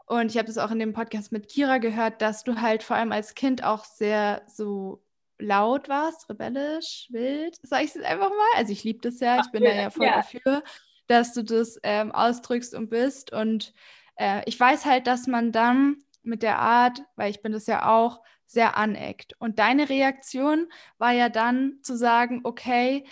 [0.06, 2.98] und ich habe das auch in dem Podcast mit Kira gehört, dass du halt vor
[2.98, 5.02] allem als Kind auch sehr so
[5.40, 8.58] laut warst, rebellisch, wild, sage ich es einfach mal.
[8.58, 10.16] Also ich liebe das ja, ich bin Ach, da ja voll ja.
[10.18, 10.64] dafür,
[11.08, 13.32] dass du das ähm, ausdrückst und bist.
[13.32, 13.74] Und
[14.16, 17.90] äh, ich weiß halt, dass man dann mit der Art, weil ich bin das ja
[17.90, 19.34] auch, sehr aneckt.
[19.40, 20.68] Und deine Reaktion
[21.00, 23.04] war ja dann zu sagen, okay,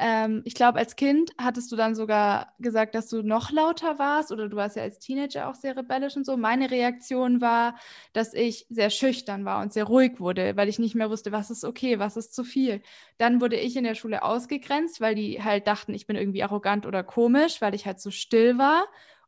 [0.00, 4.32] ähm, ich glaube, als Kind hattest du dann sogar gesagt, dass du noch lauter warst
[4.32, 6.36] oder du warst ja als Teenager auch sehr rebellisch und so.
[6.36, 7.76] Meine Reaktion war,
[8.14, 11.50] dass ich sehr schüchtern war und sehr ruhig wurde, weil ich nicht mehr wusste, was
[11.50, 12.82] ist okay, was ist zu viel.
[13.18, 16.86] Dann wurde ich in der Schule ausgegrenzt, weil die halt dachten, ich bin irgendwie arrogant
[16.86, 18.84] oder komisch, weil ich halt so still war.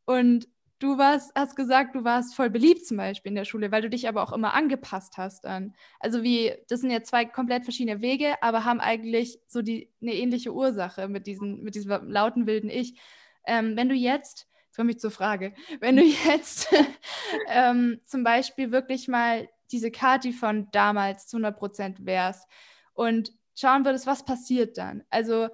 [0.07, 0.49] Und
[0.83, 3.91] du warst, hast gesagt, du warst voll beliebt zum Beispiel in der Schule, weil du
[3.91, 5.75] dich aber auch immer angepasst hast an.
[6.01, 10.15] Also wie, das sind ja zwei komplett verschiedene Wege, aber haben eigentlich so die, eine
[10.15, 12.99] ähnliche Ursache mit, diesen, mit diesem lauten, wilden Ich.
[13.47, 16.69] Ähm, wenn du jetzt, jetzt komme ich zur Frage, wenn du jetzt
[17.49, 22.49] ähm, zum Beispiel wirklich mal diese Kati von damals zu 100 Prozent wärst
[22.93, 25.05] und schauen würdest, was passiert dann?
[25.11, 25.49] Also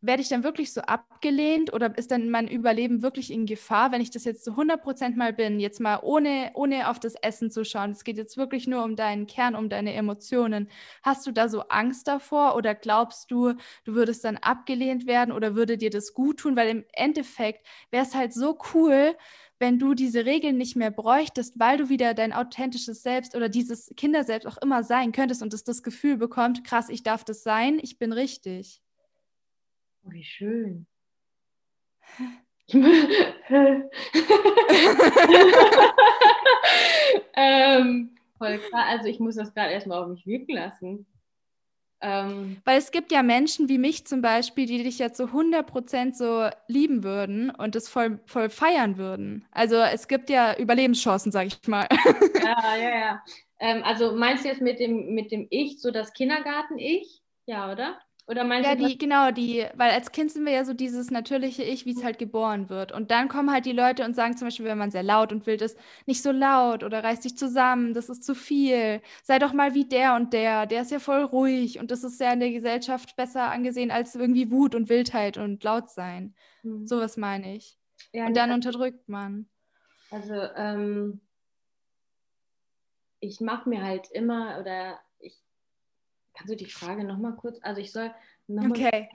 [0.00, 4.00] werde ich dann wirklich so abgelehnt oder ist dann mein Überleben wirklich in Gefahr, wenn
[4.00, 7.50] ich das jetzt zu 100 Prozent mal bin, jetzt mal ohne, ohne auf das Essen
[7.50, 7.90] zu schauen?
[7.90, 10.68] Es geht jetzt wirklich nur um deinen Kern, um deine Emotionen.
[11.02, 15.56] Hast du da so Angst davor oder glaubst du, du würdest dann abgelehnt werden oder
[15.56, 16.56] würde dir das gut tun?
[16.56, 19.16] Weil im Endeffekt wäre es halt so cool,
[19.58, 23.92] wenn du diese Regeln nicht mehr bräuchtest, weil du wieder dein authentisches Selbst oder dieses
[23.96, 27.78] Kinderselbst auch immer sein könntest und es das Gefühl bekommt, krass, ich darf das sein,
[27.82, 28.80] ich bin richtig.
[30.04, 30.86] Oh, wie schön.
[37.34, 38.86] ähm, voll klar.
[38.86, 41.06] Also ich muss das gerade erstmal auf mich wirken lassen.
[42.00, 46.14] Ähm, Weil es gibt ja Menschen wie mich zum Beispiel, die dich ja zu 100%
[46.14, 49.46] so lieben würden und das voll, voll feiern würden.
[49.50, 51.88] Also es gibt ja Überlebenschancen, sag ich mal.
[51.90, 53.22] ja, ja, ja.
[53.58, 57.22] Ähm, also meinst du jetzt mit dem, mit dem Ich, so das Kindergarten-Ich?
[57.46, 57.98] Ja, oder?
[58.28, 58.86] Oder meinst ja, du?
[58.86, 62.04] die, genau, die, weil als Kind sind wir ja so dieses natürliche Ich, wie es
[62.04, 62.92] halt geboren wird.
[62.92, 65.46] Und dann kommen halt die Leute und sagen zum Beispiel, wenn man sehr laut und
[65.46, 69.00] wild ist, nicht so laut oder reiß dich zusammen, das ist zu viel.
[69.22, 72.20] Sei doch mal wie der und der, der ist ja voll ruhig und das ist
[72.20, 76.34] ja in der Gesellschaft besser angesehen als irgendwie Wut und Wildheit und laut sein.
[76.60, 76.86] Hm.
[76.86, 77.78] Sowas meine ich.
[78.12, 79.48] Ja, und dann unterdrückt man.
[80.10, 81.22] Also, ähm,
[83.20, 85.00] ich mache mir halt immer oder
[86.38, 87.58] Kannst du die Frage nochmal kurz?
[87.62, 88.12] Also ich soll.
[88.48, 89.08] okay.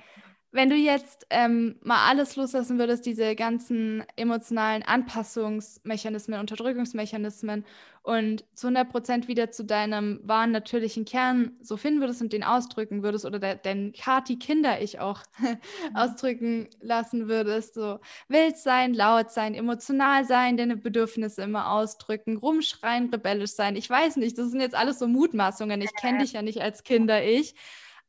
[0.51, 7.65] Wenn du jetzt ähm, mal alles loslassen würdest, diese ganzen emotionalen Anpassungsmechanismen, Unterdrückungsmechanismen
[8.03, 12.43] und zu 100 Prozent wieder zu deinem wahren, natürlichen Kern so finden würdest und den
[12.43, 15.95] ausdrücken würdest oder de dein Kati-Kinder-Ich auch mhm.
[15.95, 23.09] ausdrücken lassen würdest, so wild sein, laut sein, emotional sein, deine Bedürfnisse immer ausdrücken, rumschreien,
[23.09, 23.77] rebellisch sein.
[23.77, 25.81] Ich weiß nicht, das sind jetzt alles so Mutmaßungen.
[25.81, 27.55] Ich kenne dich ja nicht als Kinder-Ich.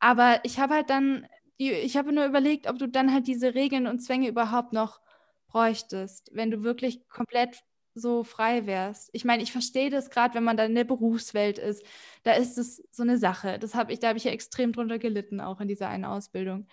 [0.01, 1.26] Aber ich habe halt dann
[1.57, 5.01] ich habe nur überlegt, ob du dann halt diese Regeln und Zwänge überhaupt noch
[5.47, 7.62] bräuchtest, wenn du wirklich komplett
[7.95, 9.11] so frei wärst.
[9.12, 11.84] Ich meine, ich verstehe das gerade, wenn man dann in der Berufswelt ist.
[12.24, 13.59] Da ist es so eine Sache.
[13.59, 16.66] Das habe ich, da habe ich ja extrem drunter gelitten, auch in dieser einen Ausbildung.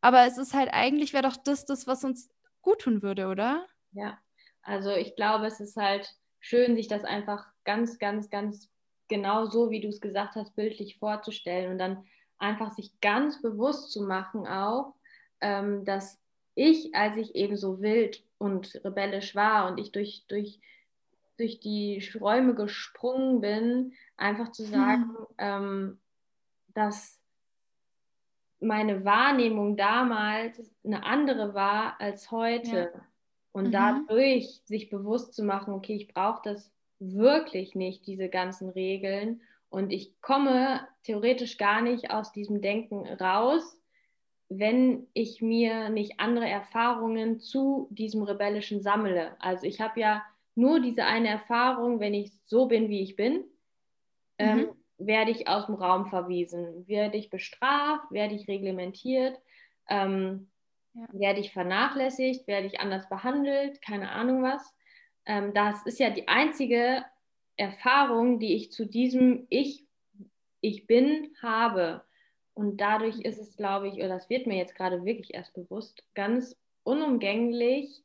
[0.00, 2.28] Aber es ist halt eigentlich, wäre doch das, das, was uns
[2.60, 3.66] gut tun würde, oder?
[3.92, 4.18] Ja,
[4.62, 8.70] also ich glaube, es ist halt schön, sich das einfach ganz, ganz, ganz
[9.08, 12.04] genau so, wie du es gesagt hast, bildlich vorzustellen und dann
[12.38, 14.94] einfach sich ganz bewusst zu machen auch,
[15.40, 16.20] ähm, dass
[16.54, 20.60] ich, als ich eben so wild und rebellisch war und ich durch, durch,
[21.38, 25.26] durch die Räume gesprungen bin, einfach zu sagen, hm.
[25.38, 25.98] ähm,
[26.74, 27.20] dass
[28.60, 32.92] meine Wahrnehmung damals eine andere war als heute.
[32.94, 33.00] Ja.
[33.52, 33.72] Und mhm.
[33.72, 39.40] dadurch sich bewusst zu machen, okay, ich brauche das wirklich nicht, diese ganzen Regeln.
[39.68, 43.78] Und ich komme theoretisch gar nicht aus diesem Denken raus,
[44.48, 49.36] wenn ich mir nicht andere Erfahrungen zu diesem Rebellischen sammle.
[49.40, 50.24] Also ich habe ja
[50.54, 53.44] nur diese eine Erfahrung, wenn ich so bin, wie ich bin,
[54.38, 54.68] ähm, mhm.
[54.98, 59.38] werde ich aus dem Raum verwiesen, werde ich bestraft, werde ich reglementiert.
[59.88, 60.48] Ähm,
[60.94, 61.06] ja.
[61.12, 64.74] Werde ich vernachlässigt, werde ich anders behandelt, keine Ahnung was.
[65.26, 67.04] Ähm, das ist ja die einzige
[67.56, 69.84] Erfahrung, die ich zu diesem Ich,
[70.60, 72.02] ich bin, habe.
[72.56, 76.02] Und dadurch ist es, glaube ich, oder das wird mir jetzt gerade wirklich erst bewusst,
[76.14, 78.02] ganz unumgänglich,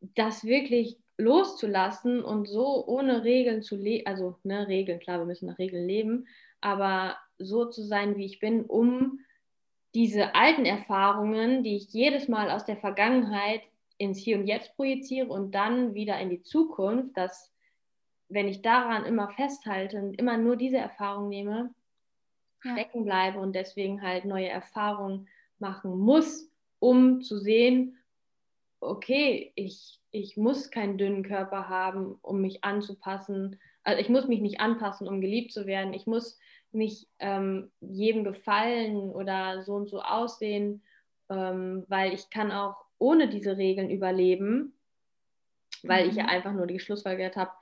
[0.00, 5.46] das wirklich loszulassen und so ohne Regeln zu leben, also ne, Regeln, klar, wir müssen
[5.46, 6.26] nach Regeln leben,
[6.60, 9.20] aber so zu sein, wie ich bin, um
[9.94, 13.62] diese alten Erfahrungen, die ich jedes Mal aus der Vergangenheit
[13.96, 17.52] ins Hier und Jetzt projiziere und dann wieder in die Zukunft, dass
[18.28, 21.72] wenn ich daran immer festhalte und immer nur diese Erfahrung nehme,
[22.64, 22.72] ja.
[22.72, 25.28] stecken bleibe und deswegen halt neue Erfahrungen
[25.58, 27.96] machen muss, um zu sehen,
[28.80, 33.58] okay, ich, ich muss keinen dünnen Körper haben, um mich anzupassen.
[33.82, 35.92] Also ich muss mich nicht anpassen, um geliebt zu werden.
[35.94, 36.38] Ich muss
[36.72, 40.82] nicht ähm, jedem gefallen oder so und so aussehen,
[41.28, 44.74] ähm, weil ich kann auch ohne diese Regeln überleben,
[45.82, 46.10] weil mhm.
[46.10, 47.52] ich ja einfach nur die Schlussfolgerung habe,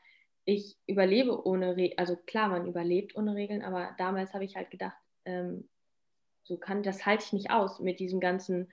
[0.47, 4.71] ich überlebe ohne Regeln, also klar, man überlebt ohne Regeln, aber damals habe ich halt
[4.71, 5.69] gedacht, ähm,
[6.45, 8.69] so kann, das halte ich nicht aus mit diesem ganzen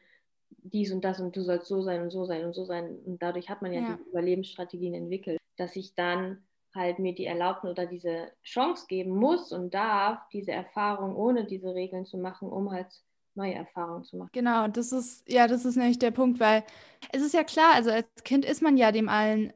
[0.49, 2.99] dies und das und du sollst so sein und so sein und so sein.
[3.05, 3.97] Und dadurch hat man ja, ja.
[3.97, 6.43] die Überlebensstrategien entwickelt, dass ich dann
[6.75, 11.73] halt mir die Erlaubnis oder diese Chance geben muss und darf, diese Erfahrung ohne diese
[11.73, 13.01] Regeln zu machen, um halt
[13.33, 14.29] neue Erfahrungen zu machen.
[14.31, 16.63] Genau, das ist, ja, das ist nämlich der Punkt, weil
[17.11, 19.53] es ist ja klar, also als Kind ist man ja dem allen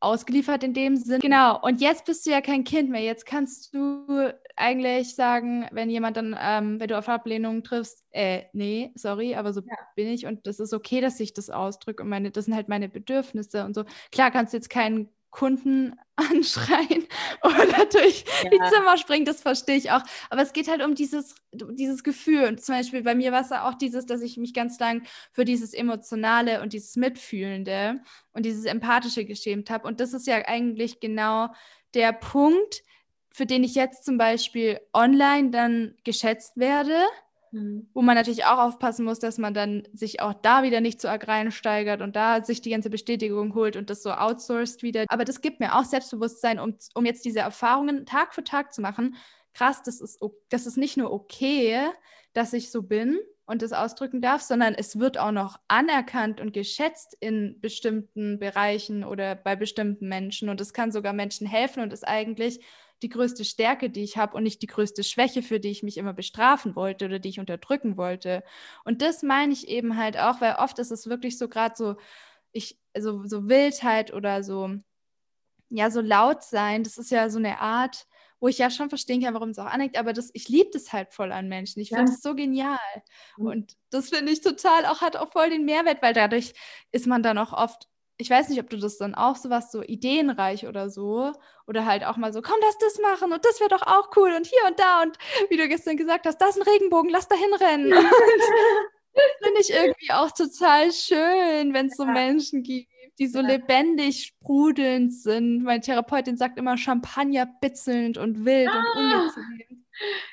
[0.00, 1.20] ausgeliefert in dem Sinn.
[1.20, 3.02] Genau, und jetzt bist du ja kein Kind mehr.
[3.02, 8.44] Jetzt kannst du eigentlich sagen, wenn jemand dann, ähm, wenn du auf Ablehnung triffst, äh,
[8.52, 9.76] nee, sorry, aber so ja.
[9.96, 12.68] bin ich und das ist okay, dass ich das ausdrücke und meine, das sind halt
[12.68, 13.84] meine Bedürfnisse und so.
[14.10, 17.06] Klar kannst du jetzt keinen Kunden anschreien
[17.42, 18.50] oder durch ja.
[18.50, 20.02] die Zimmer springen, das verstehe ich auch.
[20.28, 22.44] Aber es geht halt um dieses, dieses Gefühl.
[22.44, 25.02] Und zum Beispiel bei mir war es auch dieses, dass ich mich ganz lang
[25.32, 28.00] für dieses Emotionale und dieses Mitfühlende
[28.32, 29.88] und dieses Empathische geschämt habe.
[29.88, 31.48] Und das ist ja eigentlich genau
[31.94, 32.82] der Punkt,
[33.32, 37.06] für den ich jetzt zum Beispiel online dann geschätzt werde
[37.52, 37.88] Mhm.
[37.94, 41.10] Wo man natürlich auch aufpassen muss, dass man dann sich auch da wieder nicht zu
[41.10, 45.04] arg reinsteigert und da sich die ganze Bestätigung holt und das so outsourced wieder.
[45.08, 48.80] Aber das gibt mir auch Selbstbewusstsein, um, um jetzt diese Erfahrungen Tag für Tag zu
[48.80, 49.16] machen.
[49.52, 51.88] Krass, das ist, das ist nicht nur okay,
[52.32, 56.52] dass ich so bin und das ausdrücken darf, sondern es wird auch noch anerkannt und
[56.52, 60.48] geschätzt in bestimmten Bereichen oder bei bestimmten Menschen.
[60.48, 62.60] Und es kann sogar Menschen helfen und ist eigentlich
[63.02, 65.96] die größte Stärke, die ich habe und nicht die größte Schwäche, für die ich mich
[65.96, 68.42] immer bestrafen wollte oder die ich unterdrücken wollte.
[68.84, 71.96] Und das meine ich eben halt auch, weil oft ist es wirklich so gerade so,
[72.52, 74.70] ich, so, so Wildheit oder so,
[75.70, 78.06] ja, so laut sein, das ist ja so eine Art,
[78.40, 80.92] wo ich ja schon verstehen kann, warum es auch aneckt, aber das, ich liebe das
[80.92, 81.80] halt voll an Menschen.
[81.80, 81.98] Ich ja.
[81.98, 82.78] finde es so genial.
[83.36, 83.46] Mhm.
[83.46, 86.54] Und das finde ich total auch, hat auch voll den Mehrwert, weil dadurch
[86.90, 87.89] ist man dann auch oft
[88.20, 91.32] ich weiß nicht, ob du das dann auch so was so ideenreich oder so
[91.66, 94.32] oder halt auch mal so, komm, lass das machen und das wäre doch auch cool
[94.36, 95.16] und hier und da und
[95.48, 97.90] wie du gestern gesagt hast, da ist ein Regenbogen, lass da hinrennen.
[99.14, 103.48] das finde ich irgendwie auch total schön, wenn es so Menschen gibt, die so ja.
[103.48, 105.62] lebendig sprudelnd sind.
[105.62, 108.78] Meine Therapeutin sagt immer Champagner bitzelnd und wild ah.
[108.78, 109.86] und ungezähmt.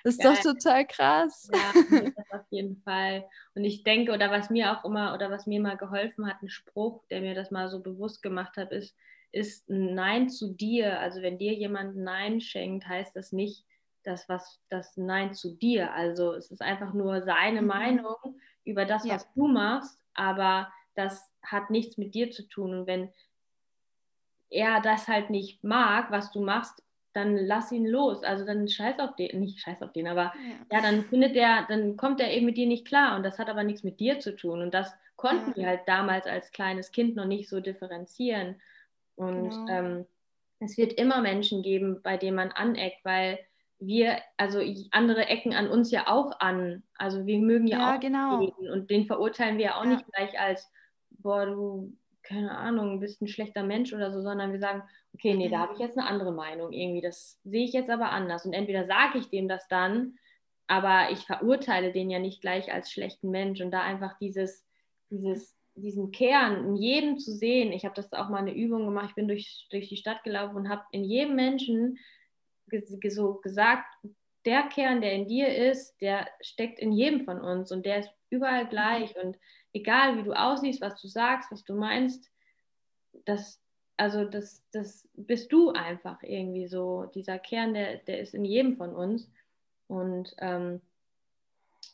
[0.03, 0.34] Das ist ja.
[0.34, 1.49] doch total krass.
[1.53, 1.74] Ja,
[2.32, 3.26] auf jeden Fall.
[3.55, 6.49] Und ich denke, oder was mir auch immer, oder was mir mal geholfen hat, ein
[6.49, 8.95] Spruch, der mir das mal so bewusst gemacht hat, ist,
[9.32, 10.99] ist ein Nein zu dir.
[10.99, 13.65] Also wenn dir jemand Nein schenkt, heißt das nicht,
[14.03, 15.93] das was das Nein zu dir.
[15.93, 17.68] Also es ist einfach nur seine mhm.
[17.68, 19.15] Meinung über das, ja.
[19.15, 22.74] was du machst, aber das hat nichts mit dir zu tun.
[22.74, 23.11] Und wenn
[24.49, 26.84] er das halt nicht mag, was du machst,
[27.18, 28.24] dann lass ihn los.
[28.24, 30.34] Also dann scheiß auf den, nicht scheiß auf den, aber
[30.70, 33.39] ja, ja dann findet der, dann kommt er eben mit dir nicht klar und das
[33.39, 34.61] hat aber nichts mit dir zu tun.
[34.61, 35.55] Und das konnten ja.
[35.55, 38.61] wir halt damals als kleines Kind noch nicht so differenzieren.
[39.15, 39.68] Und genau.
[39.68, 40.05] ähm,
[40.59, 43.39] es wird immer Menschen geben, bei denen man aneckt, weil
[43.80, 44.61] wir, also
[44.91, 46.84] andere ecken an uns ja auch an.
[46.95, 48.39] Also wir mögen ja, ja auch genau.
[48.39, 50.72] reden und den verurteilen wir ja auch nicht gleich als,
[51.09, 51.93] boah, du
[52.28, 54.84] keine Ahnung, bist ein schlechter Mensch oder so, sondern wir sagen,
[55.18, 55.61] okay, nee, da mhm.
[55.61, 58.45] habe ich jetzt eine andere Meinung irgendwie, das sehe ich jetzt aber anders.
[58.45, 60.18] Und entweder sage ich dem das dann,
[60.68, 64.65] aber ich verurteile den ja nicht gleich als schlechten Mensch und da einfach dieses,
[65.09, 67.72] dieses diesen Kern in jedem zu sehen.
[67.72, 69.09] Ich habe das auch mal eine Übung gemacht.
[69.09, 71.99] Ich bin durch, durch die Stadt gelaufen und habe in jedem Menschen
[73.07, 73.86] so gesagt,
[74.45, 78.11] der Kern, der in dir ist, der steckt in jedem von uns und der ist
[78.30, 79.15] überall gleich.
[79.18, 79.38] Und
[79.74, 82.30] egal wie du aussiehst, was du sagst, was du meinst,
[83.26, 83.61] das,
[83.97, 87.05] also das, das bist du einfach irgendwie so.
[87.13, 89.29] Dieser Kern, der, der ist in jedem von uns.
[89.87, 90.81] Und ähm,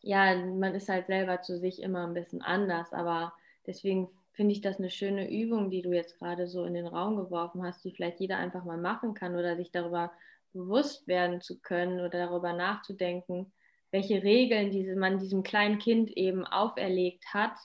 [0.02, 3.34] ja, man ist halt selber zu sich immer ein bisschen anders, aber
[3.66, 7.16] deswegen finde ich das eine schöne Übung, die du jetzt gerade so in den Raum
[7.16, 10.12] geworfen hast, die vielleicht jeder einfach mal machen kann oder sich darüber
[10.52, 13.52] bewusst werden zu können oder darüber nachzudenken,
[13.92, 17.56] welche Regeln diese, man diesem kleinen Kind eben auferlegt hat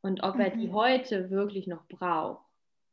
[0.00, 0.40] und ob mhm.
[0.40, 0.74] er die mhm.
[0.74, 2.51] heute wirklich noch braucht.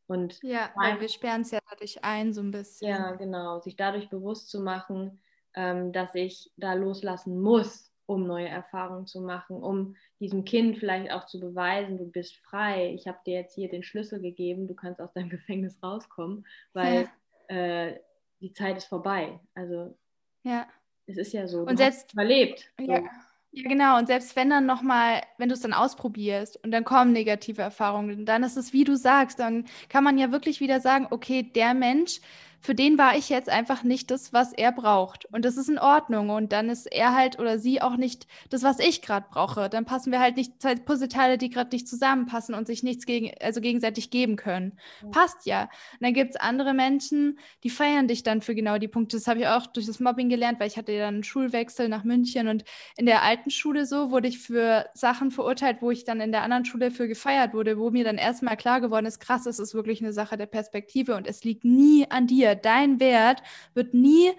[0.10, 2.90] Und ja, weil wir sperren es ja dadurch ein, so ein bisschen.
[2.90, 3.60] Ja, genau.
[3.60, 5.22] Sich dadurch bewusst zu machen,
[5.54, 11.12] ähm, dass ich da loslassen muss, um neue Erfahrungen zu machen, um diesem Kind vielleicht
[11.12, 12.92] auch zu beweisen, du bist frei.
[12.96, 16.44] Ich habe dir jetzt hier den Schlüssel gegeben, du kannst aus deinem Gefängnis rauskommen,
[16.74, 17.08] weil
[17.48, 17.56] ja.
[17.56, 18.00] äh,
[18.42, 19.40] die Zeit ist vorbei.
[19.54, 19.96] Also
[20.42, 20.68] ja.
[21.06, 21.66] es ist ja so.
[21.66, 22.72] Du und selbst überlebt.
[22.80, 22.92] So.
[22.92, 23.04] Ja.
[23.52, 23.98] Ja, genau.
[23.98, 28.26] Und selbst wenn dann nochmal, wenn du es dann ausprobierst und dann kommen negative Erfahrungen,
[28.26, 31.74] dann ist es, wie du sagst, dann kann man ja wirklich wieder sagen, okay, der
[31.74, 32.20] Mensch,
[32.62, 35.26] für den war ich jetzt einfach nicht das, was er braucht.
[35.26, 36.30] Und das ist in Ordnung.
[36.30, 39.70] Und dann ist er halt oder sie auch nicht das, was ich gerade brauche.
[39.70, 43.32] Dann passen wir halt nicht zwei Puzzleteile, die gerade nicht zusammenpassen und sich nichts gegen,
[43.42, 44.78] also gegenseitig geben können.
[45.02, 45.12] Mhm.
[45.12, 45.64] Passt ja.
[45.64, 49.18] Und dann gibt es andere Menschen, die feiern dich dann für genau die Punkte.
[49.18, 51.88] Das habe ich auch durch das Mobbing gelernt, weil ich hatte ja dann einen Schulwechsel
[51.88, 52.66] nach München und
[52.98, 56.44] in der alten Schule so wurde ich für Sachen verurteilt, wo ich dann in der
[56.44, 59.74] anderen Schule für gefeiert wurde, wo mir dann erstmal klar geworden ist, krass, es ist
[59.74, 63.42] wirklich eine Sache der Perspektive und es liegt nie an dir dir, dein Wert
[63.74, 64.32] wird nie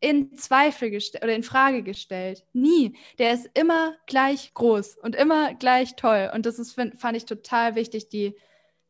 [0.00, 2.44] in Zweifel gestellt oder in Frage gestellt.
[2.52, 2.96] Nie.
[3.18, 6.30] Der ist immer gleich groß und immer gleich toll.
[6.34, 8.34] Und das ist, fand ich total wichtig, die,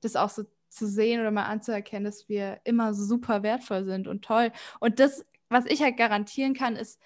[0.00, 4.24] das auch so zu sehen oder mal anzuerkennen, dass wir immer super wertvoll sind und
[4.24, 4.52] toll.
[4.78, 7.00] Und das, was ich halt garantieren kann, ist,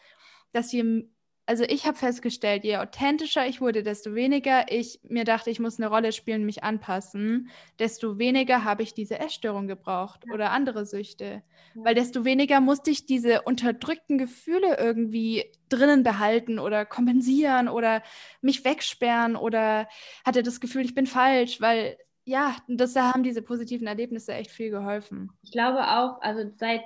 [0.53, 1.07] dass je
[1.47, 5.79] also ich habe festgestellt, je authentischer ich wurde, desto weniger ich mir dachte, ich muss
[5.79, 10.35] eine Rolle spielen, mich anpassen, desto weniger habe ich diese Essstörung gebraucht ja.
[10.35, 11.43] oder andere Süchte.
[11.75, 11.85] Ja.
[11.85, 18.03] Weil desto weniger musste ich diese unterdrückten Gefühle irgendwie drinnen behalten oder kompensieren oder
[18.41, 19.89] mich wegsperren oder
[20.25, 24.71] hatte das Gefühl, ich bin falsch, weil ja, das haben diese positiven Erlebnisse echt viel
[24.71, 25.31] geholfen.
[25.43, 26.81] Ich glaube auch, also seit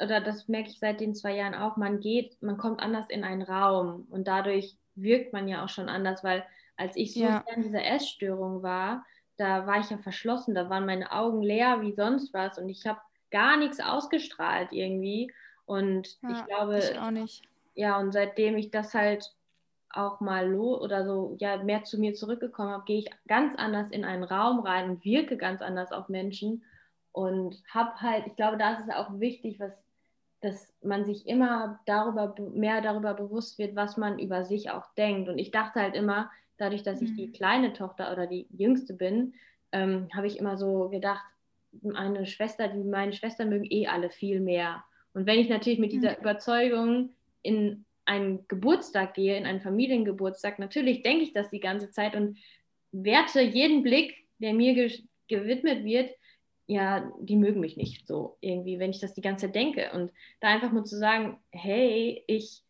[0.00, 3.24] oder das merke ich seit den zwei Jahren auch, man geht, man kommt anders in
[3.24, 6.44] einen Raum und dadurch wirkt man ja auch schon anders, weil
[6.76, 7.44] als ich so ja.
[7.54, 9.04] in dieser Essstörung war,
[9.36, 12.86] da war ich ja verschlossen, da waren meine Augen leer wie sonst was und ich
[12.86, 15.32] habe gar nichts ausgestrahlt irgendwie
[15.66, 17.42] und ja, ich glaube, ich auch nicht.
[17.74, 19.34] ja und seitdem ich das halt
[19.90, 23.90] auch mal lo oder so ja mehr zu mir zurückgekommen habe, gehe ich ganz anders
[23.90, 26.62] in einen Raum rein und wirke ganz anders auf Menschen
[27.12, 29.72] und habe halt, ich glaube, da ist es auch wichtig, was
[30.40, 35.28] dass man sich immer darüber mehr darüber bewusst wird, was man über sich auch denkt.
[35.28, 37.32] Und ich dachte halt immer, dadurch, dass ich die mhm.
[37.32, 39.34] kleine Tochter oder die jüngste bin,
[39.72, 41.24] ähm, habe ich immer so gedacht,
[41.82, 44.84] meine Schwester, die meine Schwestern mögen eh alle viel mehr.
[45.12, 46.20] Und wenn ich natürlich mit dieser mhm.
[46.20, 47.10] Überzeugung
[47.42, 52.38] in einen Geburtstag gehe, in einen Familiengeburtstag, natürlich denke ich das die ganze Zeit und
[52.92, 56.10] werte jeden Blick, der mir ge gewidmet wird,
[56.68, 59.90] ja, die mögen mich nicht so irgendwie, wenn ich das die ganze Zeit denke.
[59.94, 62.62] Und da einfach mal zu sagen, hey, ich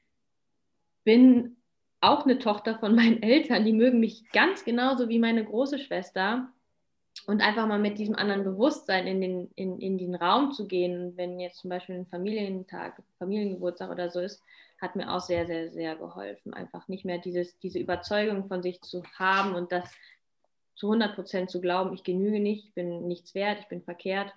[1.02, 1.56] bin
[2.00, 6.48] auch eine Tochter von meinen Eltern, die mögen mich ganz genauso wie meine große Schwester.
[7.26, 11.16] Und einfach mal mit diesem anderen Bewusstsein in den, in, in den Raum zu gehen,
[11.16, 14.40] wenn jetzt zum Beispiel ein Familientag, Familiengeburtstag oder so ist,
[14.80, 16.54] hat mir auch sehr, sehr, sehr geholfen.
[16.54, 19.90] Einfach nicht mehr dieses, diese Überzeugung von sich zu haben und das
[20.78, 24.32] zu 100 Prozent zu glauben, ich genüge nicht, ich bin nichts wert, ich bin verkehrt,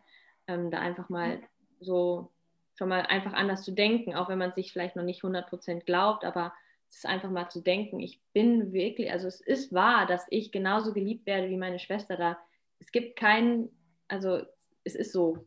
[0.48, 1.40] ähm, da einfach mal
[1.80, 2.32] so
[2.74, 5.86] schon mal einfach anders zu denken, auch wenn man sich vielleicht noch nicht 100 Prozent
[5.86, 6.52] glaubt, aber
[6.90, 10.52] es ist einfach mal zu denken, ich bin wirklich, also es ist wahr, dass ich
[10.52, 12.40] genauso geliebt werde wie meine Schwester da.
[12.80, 13.70] Es gibt keinen,
[14.08, 14.42] also
[14.84, 15.46] es ist so.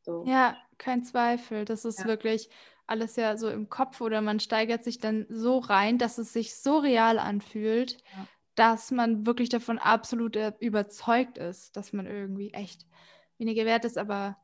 [0.00, 0.24] so.
[0.26, 1.66] Ja, kein Zweifel.
[1.66, 2.06] Das ist ja.
[2.06, 2.48] wirklich
[2.86, 6.56] alles ja so im Kopf oder man steigert sich dann so rein, dass es sich
[6.56, 7.98] so real anfühlt.
[8.16, 12.86] Ja dass man wirklich davon absolut äh, überzeugt ist, dass man irgendwie echt
[13.38, 13.98] weniger wert ist.
[13.98, 14.36] Aber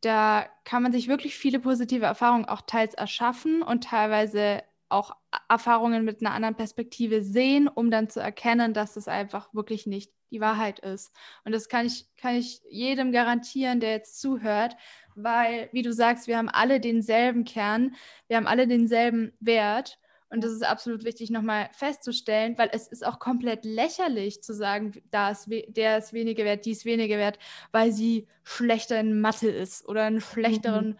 [0.00, 5.14] da kann man sich wirklich viele positive Erfahrungen auch teils erschaffen und teilweise auch
[5.48, 10.12] Erfahrungen mit einer anderen Perspektive sehen, um dann zu erkennen, dass es einfach wirklich nicht
[10.30, 11.14] die Wahrheit ist.
[11.44, 14.76] Und das kann ich, kann ich jedem garantieren, der jetzt zuhört,
[15.14, 17.94] weil, wie du sagst, wir haben alle denselben Kern,
[18.28, 19.98] wir haben alle denselben Wert
[20.30, 24.92] Und das ist absolut wichtig, nochmal festzustellen, weil es ist auch komplett lächerlich zu sagen,
[25.10, 27.38] da ist der ist weniger wert, die ist weniger wert,
[27.72, 30.98] weil sie schlechter in Mathe ist oder einen schlechteren mhm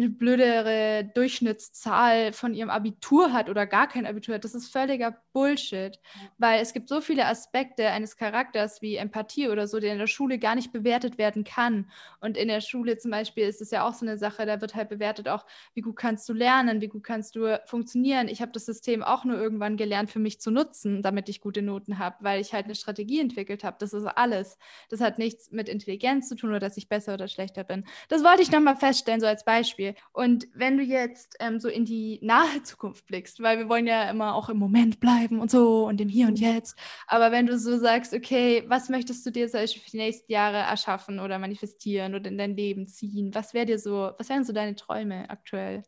[0.00, 4.44] eine blödere Durchschnittszahl von ihrem Abitur hat oder gar kein Abitur hat.
[4.44, 6.00] Das ist völliger Bullshit,
[6.38, 10.06] weil es gibt so viele Aspekte eines Charakters wie Empathie oder so, der in der
[10.06, 11.90] Schule gar nicht bewertet werden kann.
[12.20, 14.74] Und in der Schule zum Beispiel ist es ja auch so eine Sache, da wird
[14.74, 15.44] halt bewertet auch,
[15.74, 18.28] wie gut kannst du lernen, wie gut kannst du funktionieren.
[18.28, 21.62] Ich habe das System auch nur irgendwann gelernt für mich zu nutzen, damit ich gute
[21.62, 23.76] Noten habe, weil ich halt eine Strategie entwickelt habe.
[23.78, 24.56] Das ist alles.
[24.88, 27.84] Das hat nichts mit Intelligenz zu tun oder dass ich besser oder schlechter bin.
[28.08, 29.89] Das wollte ich nochmal feststellen, so als Beispiel.
[30.12, 34.10] Und wenn du jetzt ähm, so in die nahe Zukunft blickst, weil wir wollen ja
[34.10, 36.76] immer auch im Moment bleiben und so und im Hier und Jetzt,
[37.06, 40.30] aber wenn du so sagst, okay, was möchtest du dir zum Beispiel für die nächsten
[40.32, 43.34] Jahre erschaffen oder manifestieren oder in dein Leben ziehen?
[43.34, 45.82] Was wäre dir so, was wären so deine Träume aktuell?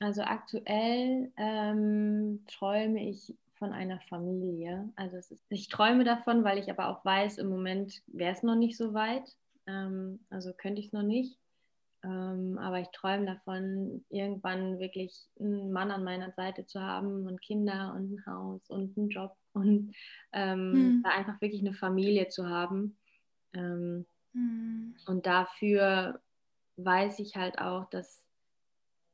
[0.00, 4.90] Also aktuell ähm, träume ich von einer Familie.
[4.96, 8.56] Also ist, ich träume davon, weil ich aber auch weiß, im Moment wäre es noch
[8.56, 9.24] nicht so weit.
[9.66, 11.38] Ähm, also könnte ich es noch nicht.
[12.06, 17.42] Ähm, aber ich träume davon, irgendwann wirklich einen Mann an meiner Seite zu haben und
[17.42, 19.92] Kinder und ein Haus und einen Job und
[20.32, 21.02] ähm, hm.
[21.02, 22.96] da einfach wirklich eine Familie zu haben.
[23.54, 24.94] Ähm, hm.
[25.06, 26.20] Und dafür
[26.76, 28.22] weiß ich halt auch, dass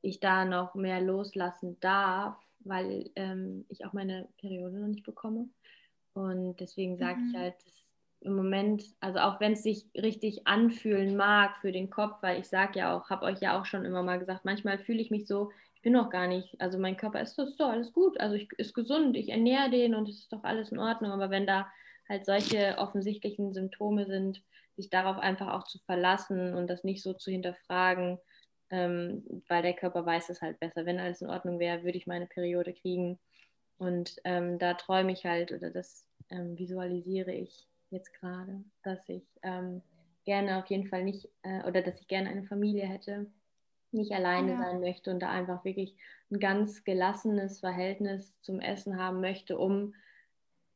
[0.03, 5.49] ich da noch mehr loslassen darf, weil ähm, ich auch meine Periode noch nicht bekomme.
[6.13, 7.31] Und deswegen sage mhm.
[7.31, 7.82] ich halt, das
[8.25, 12.49] im Moment, also auch wenn es sich richtig anfühlen mag für den Kopf, weil ich
[12.49, 15.27] sage ja auch, habe euch ja auch schon immer mal gesagt, manchmal fühle ich mich
[15.27, 18.37] so, ich bin noch gar nicht, also mein Körper ist so, so alles gut, also
[18.37, 21.47] ich ist gesund, ich ernähre den und es ist doch alles in Ordnung, aber wenn
[21.47, 21.67] da
[22.09, 24.43] halt solche offensichtlichen Symptome sind,
[24.77, 28.19] sich darauf einfach auch zu verlassen und das nicht so zu hinterfragen,
[28.71, 30.87] ähm, weil der Körper weiß es halt besser.
[30.87, 33.19] Wenn alles in Ordnung wäre, würde ich meine Periode kriegen.
[33.77, 39.25] Und ähm, da träume ich halt oder das ähm, visualisiere ich jetzt gerade, dass ich
[39.43, 39.83] ähm,
[40.25, 43.27] gerne auf jeden Fall nicht äh, oder dass ich gerne eine Familie hätte,
[43.93, 44.59] nicht alleine ja.
[44.59, 45.95] sein möchte und da einfach wirklich
[46.31, 49.95] ein ganz gelassenes Verhältnis zum Essen haben möchte, um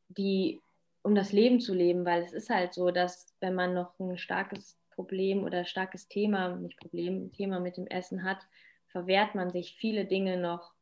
[0.09, 0.61] die
[1.03, 4.19] um das Leben zu leben, weil es ist halt so, dass wenn man noch ein
[4.19, 8.39] starkes Problem oder starkes Thema, nicht Problem, Thema mit dem Essen hat,
[8.89, 10.73] verwehrt man sich viele Dinge noch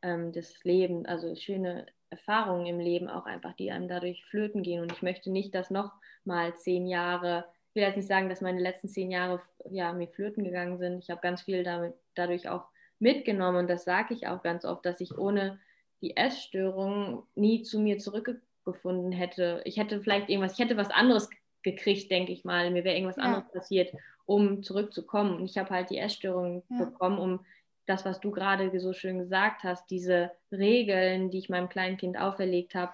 [0.00, 1.84] ähm, des Lebens, also schöne
[2.14, 4.80] Erfahrungen im Leben auch einfach, die einem dadurch flöten gehen.
[4.80, 5.92] Und ich möchte nicht, dass noch
[6.24, 10.08] mal zehn Jahre, ich will jetzt nicht sagen, dass meine letzten zehn Jahre ja, mir
[10.08, 11.02] flöten gegangen sind.
[11.02, 12.66] Ich habe ganz viel damit, dadurch auch
[13.00, 15.58] mitgenommen und das sage ich auch ganz oft, dass ich ohne
[16.00, 19.60] die Essstörung nie zu mir zurückgefunden hätte.
[19.64, 21.28] Ich hätte vielleicht irgendwas, ich hätte was anderes
[21.62, 22.70] gekriegt, denke ich mal.
[22.70, 23.24] Mir wäre irgendwas ja.
[23.24, 23.92] anderes passiert,
[24.24, 25.36] um zurückzukommen.
[25.36, 26.84] Und ich habe halt die Essstörung ja.
[26.84, 27.40] bekommen, um
[27.86, 32.18] das, was du gerade so schön gesagt hast, diese Regeln, die ich meinem kleinen Kind
[32.18, 32.92] auferlegt habe,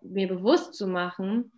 [0.00, 1.52] mir bewusst zu machen.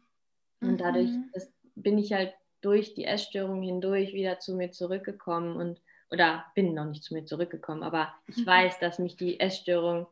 [0.61, 0.79] Und mhm.
[0.79, 6.47] dadurch das, bin ich halt durch die Essstörung hindurch wieder zu mir zurückgekommen und oder
[6.55, 8.47] bin noch nicht zu mir zurückgekommen, aber ich mhm.
[8.47, 10.07] weiß, dass mich die Essstörung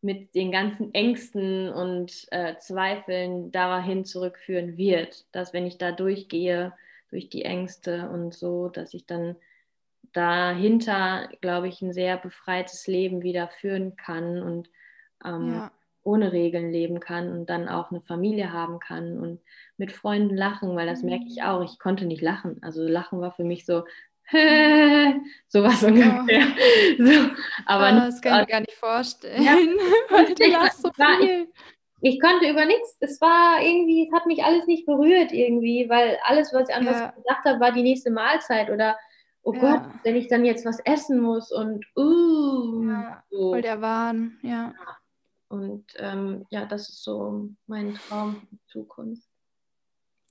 [0.00, 6.72] mit den ganzen Ängsten und äh, Zweifeln dahin zurückführen wird, dass wenn ich da durchgehe,
[7.10, 9.36] durch die Ängste und so, dass ich dann
[10.12, 14.68] dahinter, glaube ich, ein sehr befreites Leben wieder führen kann und
[15.24, 15.72] ähm, ja.
[16.02, 19.40] ohne Regeln leben kann und dann auch eine Familie haben kann und
[19.76, 21.10] mit Freunden lachen, weil das mhm.
[21.10, 21.62] merke ich auch.
[21.62, 22.58] Ich konnte nicht lachen.
[22.62, 23.84] Also Lachen war für mich so,
[25.48, 26.46] sowas ungefähr.
[26.46, 26.94] Oh.
[27.04, 27.30] So,
[27.66, 29.42] aber oh, das kann ich mir gar nicht vorstellen.
[29.42, 29.56] Ja,
[30.60, 30.90] lachst so.
[31.20, 31.48] Ich,
[32.00, 36.18] ich konnte über nichts, es war irgendwie, es hat mich alles nicht berührt irgendwie, weil
[36.24, 36.92] alles, was ich an ja.
[36.92, 38.96] was gedacht habe, war die nächste Mahlzeit oder
[39.44, 39.60] oh ja.
[39.60, 43.50] Gott, wenn ich dann jetzt was essen muss und uh, ja, so.
[43.50, 44.72] voll der Wahn, ja.
[45.48, 49.28] Und ähm, ja, das ist so mein Traum für die Zukunft.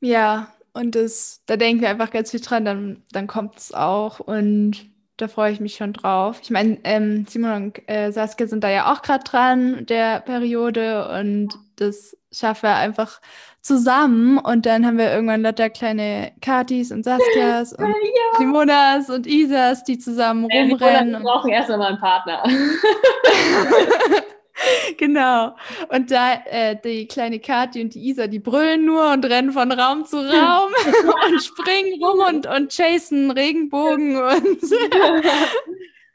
[0.01, 4.19] Ja, und das, da denken wir einfach ganz viel dran, dann, dann kommt es auch
[4.19, 6.39] und da freue ich mich schon drauf.
[6.41, 11.07] Ich meine, ähm, Simon und äh, Saskia sind da ja auch gerade dran, der Periode,
[11.19, 13.19] und das schaffen wir einfach
[13.61, 14.37] zusammen.
[14.37, 18.37] Und dann haben wir irgendwann lauter kleine Katis und Saskias und ja.
[18.37, 21.13] Simonas und Isas, die zusammen ja, rumrennen.
[21.13, 22.43] Wir brauchen erst einmal einen Partner.
[24.97, 25.55] genau.
[25.89, 29.71] Und da äh, die kleine Kathi und die Isa, die brüllen nur und rennen von
[29.71, 30.71] Raum zu Raum
[31.27, 34.59] und springen rum und, und chasen Regenbogen und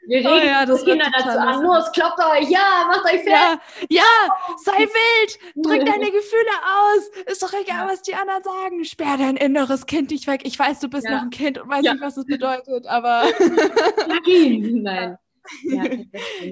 [0.09, 1.61] Wir regen oh ja, das Kinder dazu an.
[1.61, 3.27] Los, kloppt euch, ja, macht euch fest.
[3.27, 4.03] Ja, ja,
[4.57, 7.23] sei wild, drück deine Gefühle aus.
[7.27, 8.85] Ist doch egal, was die anderen sagen.
[8.85, 10.41] Sperr dein inneres Kind nicht weg.
[10.45, 11.11] Ich weiß, du bist ja.
[11.11, 13.25] noch ein Kind und weiß nicht, was es bedeutet, aber.
[14.25, 15.17] Nein.
[15.63, 15.83] Ja,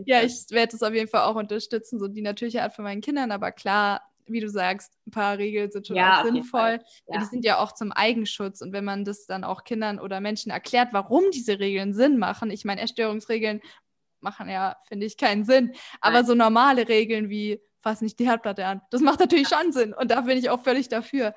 [0.05, 3.01] ja ich werde es auf jeden Fall auch unterstützen, so die natürliche Art von meinen
[3.01, 6.79] Kindern, aber klar, wie du sagst, ein paar Regeln sind schon ja, auch sinnvoll.
[7.07, 7.19] Ja.
[7.19, 8.61] Die sind ja auch zum Eigenschutz.
[8.61, 12.51] Und wenn man das dann auch Kindern oder Menschen erklärt, warum diese Regeln Sinn machen,
[12.51, 13.61] ich meine, Erstörungsregeln
[14.19, 15.73] machen ja, finde ich, keinen Sinn.
[16.01, 16.25] Aber Nein.
[16.25, 19.93] so normale Regeln wie, fass nicht die Herdplatte an, das macht natürlich schon Sinn.
[19.93, 21.33] Und da bin ich auch völlig dafür.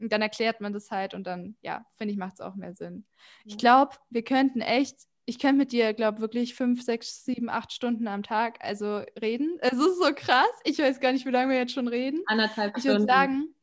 [0.00, 2.74] Und dann erklärt man das halt und dann, ja, finde ich, macht es auch mehr
[2.74, 3.06] Sinn.
[3.44, 4.96] Ich glaube, wir könnten echt
[5.26, 9.58] ich könnte mit dir, glaube wirklich fünf, sechs, sieben, acht Stunden am Tag also reden.
[9.60, 10.50] Es ist so krass.
[10.64, 12.22] Ich weiß gar nicht, wie lange wir jetzt schon reden.
[12.26, 12.78] Anderthalb Stunden.
[12.78, 13.54] Ich würde sagen,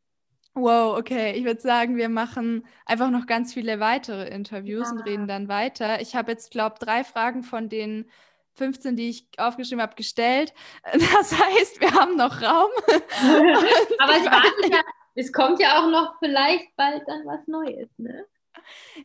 [0.53, 1.33] wow, okay.
[1.33, 4.95] Ich würde sagen, wir machen einfach noch ganz viele weitere Interviews ja.
[4.95, 6.01] und reden dann weiter.
[6.01, 8.09] Ich habe jetzt, glaube ich, drei Fragen von den
[8.55, 10.53] 15, die ich aufgeschrieben habe, gestellt.
[10.93, 12.71] Das heißt, wir haben noch Raum.
[13.99, 14.25] Aber es,
[14.71, 14.81] ja,
[15.15, 18.25] es kommt ja auch noch vielleicht bald dann was Neues, ne?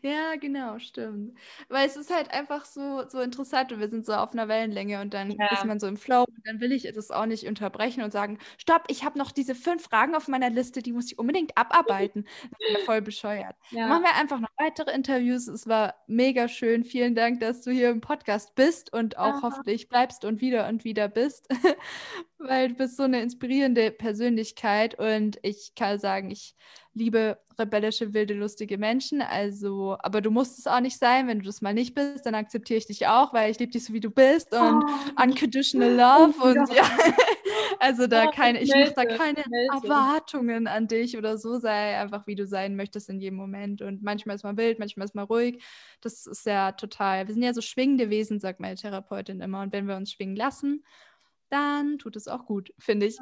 [0.02, 1.38] Ja, genau, stimmt.
[1.68, 5.00] Weil es ist halt einfach so, so interessant und wir sind so auf einer Wellenlänge
[5.00, 8.02] und dann ist man so im Flow und dann will ich es auch nicht unterbrechen
[8.02, 11.18] und sagen, stopp, ich habe noch diese fünf Fragen auf meiner Liste, die muss ich
[11.18, 12.24] unbedingt abarbeiten.
[12.50, 13.56] Das ist ja voll bescheuert.
[13.82, 15.46] Dann machen wir einfach noch weitere Interviews.
[15.48, 16.84] Es war mega schön.
[16.84, 19.42] Vielen Dank, dass du hier im Podcast bist und auch Ja.
[19.42, 21.48] hoffentlich bleibst und wieder und wieder bist,
[22.38, 26.54] weil du bist so eine inspirierende Persönlichkeit und ich kann sagen, ich
[26.94, 29.20] liebe rebellische, wilde, lustige Menschen.
[29.22, 31.26] Also, aber du musst es auch nicht sein.
[31.28, 33.84] Wenn du das mal nicht bist, dann akzeptiere ich dich auch, weil ich liebe dich
[33.84, 35.22] so wie du bist und oh.
[35.22, 36.84] unconditional love oh, und ja.
[37.80, 41.58] also da oh, keine, ich mache da keine Erwartungen an dich oder so.
[41.58, 43.82] Sei einfach wie du sein möchtest in jedem Moment.
[43.82, 45.62] Und manchmal ist man wild, manchmal ist man ruhig.
[46.00, 47.26] Das ist ja total.
[47.26, 49.62] Wir sind ja so schwingende Wesen, sagt meine Therapeutin immer.
[49.62, 50.84] Und wenn wir uns schwingen lassen
[51.48, 53.16] dann tut es auch gut, finde ich.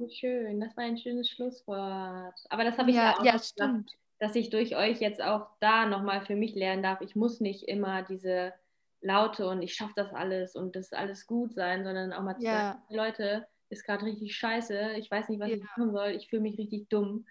[0.00, 2.34] Oh, schön, das war ein schönes Schlusswort.
[2.50, 3.88] Aber das habe ich ja, ja auch ja, stimmt.
[3.88, 7.00] Gedacht, dass ich durch euch jetzt auch da nochmal für mich lernen darf.
[7.00, 8.52] Ich muss nicht immer diese
[9.00, 12.44] Laute und ich schaffe das alles und das alles gut sein, sondern auch mal zu
[12.44, 12.52] ja.
[12.52, 15.56] sagen, Leute, ist gerade richtig scheiße, ich weiß nicht, was ja.
[15.56, 17.26] ich machen soll, ich fühle mich richtig dumm.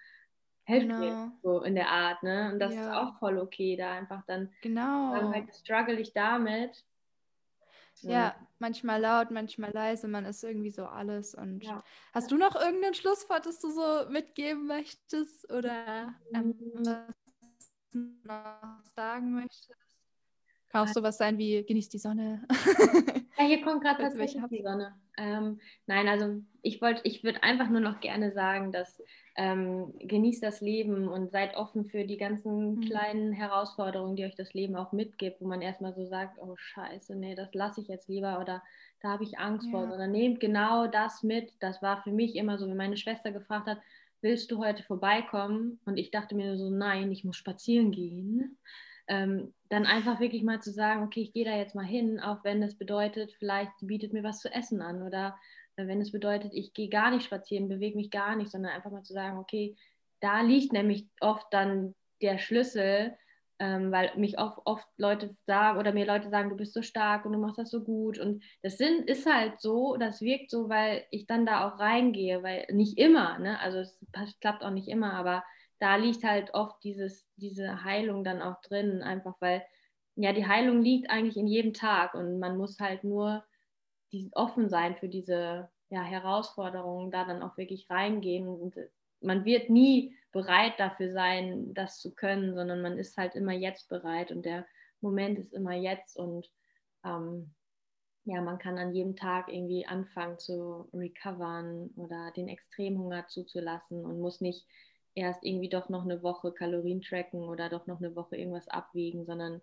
[0.64, 1.00] Helft genau.
[1.00, 2.52] mir so in der Art, ne?
[2.52, 2.82] Und das ja.
[2.82, 5.14] ist auch voll okay, da einfach dann genau.
[5.14, 6.84] dann halt struggle ich damit
[8.02, 11.36] ja, manchmal laut, manchmal leise, man ist irgendwie so alles.
[11.36, 11.84] Und ja.
[12.14, 16.86] hast du noch irgendein Schlusswort, das du so mitgeben möchtest oder ähm, mm.
[16.86, 17.72] was
[18.24, 19.87] noch sagen möchtest?
[20.70, 22.46] Kann auch sowas sein wie genießt die Sonne.
[23.38, 24.96] ja, hier kommt gerade tatsächlich die Sonne.
[25.18, 29.02] Ähm, nein, also ich wollte, ich würde einfach nur noch gerne sagen, dass
[29.36, 32.82] ähm, genießt das Leben und seid offen für die ganzen mhm.
[32.82, 37.16] kleinen Herausforderungen, die euch das Leben auch mitgibt, wo man erstmal so sagt, oh scheiße,
[37.16, 38.64] nee, das lasse ich jetzt lieber oder
[39.02, 39.72] da habe ich Angst ja.
[39.72, 41.54] vor, sondern nehmt genau das mit.
[41.60, 43.80] Das war für mich immer so, wenn meine Schwester gefragt hat,
[44.22, 45.80] willst du heute vorbeikommen?
[45.86, 48.58] Und ich dachte mir so, nein, ich muss spazieren gehen.
[49.08, 52.44] Ähm, dann einfach wirklich mal zu sagen, okay, ich gehe da jetzt mal hin, auch
[52.44, 55.38] wenn das bedeutet, vielleicht bietet mir was zu essen an oder
[55.76, 59.04] wenn es bedeutet, ich gehe gar nicht spazieren, bewege mich gar nicht, sondern einfach mal
[59.04, 59.76] zu sagen, okay,
[60.20, 63.16] da liegt nämlich oft dann der Schlüssel,
[63.60, 67.26] ähm, weil mich oft, oft Leute sagen oder mir Leute sagen, du bist so stark
[67.26, 70.70] und du machst das so gut und das sind, ist halt so, das wirkt so,
[70.70, 73.60] weil ich dann da auch reingehe, weil nicht immer, ne?
[73.60, 74.00] also es
[74.42, 75.44] klappt auch nicht immer, aber
[75.80, 79.64] da liegt halt oft dieses, diese Heilung dann auch drin, einfach weil
[80.16, 83.44] ja die Heilung liegt eigentlich in jedem Tag und man muss halt nur
[84.34, 88.48] offen sein für diese ja, Herausforderungen, da dann auch wirklich reingehen.
[88.48, 88.76] Und
[89.22, 93.90] man wird nie bereit dafür sein, das zu können, sondern man ist halt immer jetzt
[93.90, 94.66] bereit und der
[95.02, 96.50] Moment ist immer jetzt und
[97.06, 97.54] ähm,
[98.26, 104.20] ja, man kann an jedem Tag irgendwie anfangen zu recovern oder den Extremhunger zuzulassen und
[104.20, 104.68] muss nicht
[105.18, 109.26] erst irgendwie doch noch eine Woche Kalorien tracken oder doch noch eine Woche irgendwas abwiegen,
[109.26, 109.62] sondern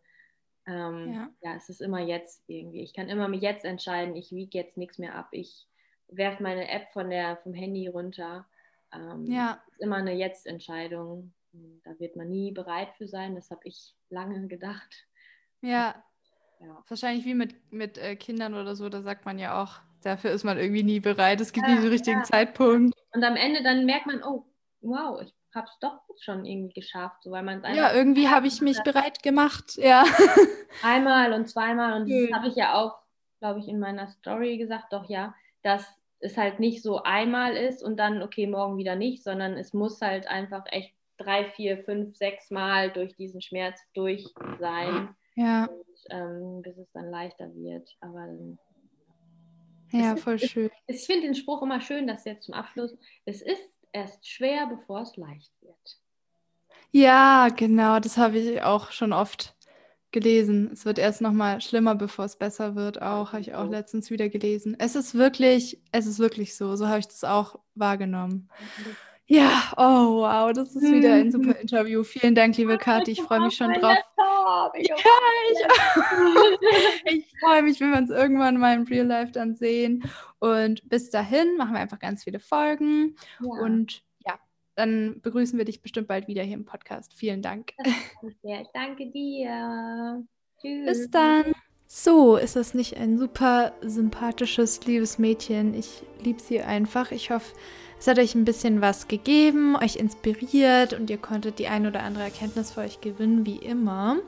[0.67, 1.31] ähm, ja.
[1.43, 2.83] ja, es ist immer jetzt irgendwie.
[2.83, 5.29] Ich kann immer jetzt entscheiden, ich wiege jetzt nichts mehr ab.
[5.31, 5.69] Ich
[6.09, 8.47] werfe meine App von der, vom Handy runter.
[8.93, 9.63] Ähm, ja.
[9.69, 11.33] ist immer eine Jetzt-Entscheidung.
[11.85, 13.37] Da wird man nie bereit für sein.
[13.37, 15.07] Das habe ich lange gedacht.
[15.61, 15.95] Ja.
[16.61, 16.83] ja.
[16.89, 20.45] Wahrscheinlich wie mit, mit äh, Kindern oder so, da sagt man ja auch, dafür ist
[20.45, 21.41] man irgendwie nie bereit.
[21.41, 22.25] Es gibt ja, nie den richtigen.
[22.25, 22.95] Zeitpunkt.
[23.13, 24.47] Und am Ende dann merkt man, oh,
[24.81, 28.60] wow, ich habe es doch schon irgendwie geschafft, so, weil man Ja, irgendwie habe ich
[28.60, 30.05] mich bereit gemacht, ja.
[30.82, 32.98] Einmal und zweimal und das habe ich ja auch,
[33.40, 35.85] glaube ich, in meiner Story gesagt, doch ja, dass
[36.20, 40.01] es halt nicht so einmal ist und dann, okay, morgen wieder nicht, sondern es muss
[40.01, 44.26] halt einfach echt drei, vier, fünf, sechs Mal durch diesen Schmerz durch
[44.59, 45.14] sein.
[45.36, 45.66] Ja.
[45.66, 47.89] Und, ähm, bis es dann leichter wird.
[48.01, 48.59] Aber dann
[49.90, 50.70] ja, voll ist, schön.
[50.86, 55.03] Ich finde den Spruch immer schön, dass jetzt zum Abschluss, es ist erst schwer, bevor
[55.03, 56.01] es leicht wird.
[56.91, 59.57] Ja, genau, das habe ich auch schon oft
[60.12, 60.71] gelesen.
[60.73, 63.03] Es wird erst noch mal schlimmer, bevor es besser wird.
[63.03, 64.77] Auch habe ich auch letztens wieder gelesen.
[64.79, 66.77] Es ist wirklich, es ist wirklich so.
[66.77, 68.49] So habe ich das auch wahrgenommen.
[69.27, 72.05] Ja, oh wow, das ist wieder ein super Interview.
[72.05, 73.12] Vielen Dank, liebe Kathi.
[73.12, 73.97] Ich freue mich schon drauf.
[74.75, 74.97] Ich ja,
[75.51, 80.05] ich, ich freue mich, wenn wir uns irgendwann mal im Real Life dann sehen.
[80.39, 83.16] Und bis dahin machen wir einfach ganz viele Folgen.
[83.41, 83.62] Ja.
[83.62, 84.39] Und ja,
[84.75, 87.15] dann begrüßen wir dich bestimmt bald wieder hier im Podcast.
[87.15, 87.73] Vielen Dank.
[88.43, 90.25] Ich danke dir.
[90.61, 90.87] Tschüss.
[90.87, 91.53] Bis dann.
[91.87, 95.75] So, ist das nicht ein super sympathisches, liebes Mädchen?
[95.75, 97.12] Ich liebe sie einfach.
[97.12, 97.55] Ich hoffe,
[98.05, 102.02] es hat euch ein bisschen was gegeben, euch inspiriert und ihr konntet die ein oder
[102.02, 104.18] andere Erkenntnis für euch gewinnen, wie immer.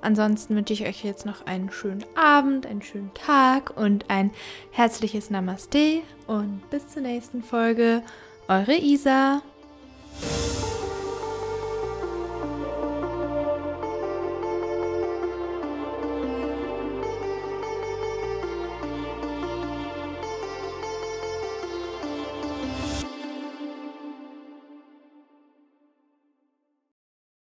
[0.00, 4.30] Ansonsten wünsche ich euch jetzt noch einen schönen Abend, einen schönen Tag und ein
[4.70, 8.02] herzliches Namaste und bis zur nächsten Folge.
[8.48, 9.42] Eure Isa.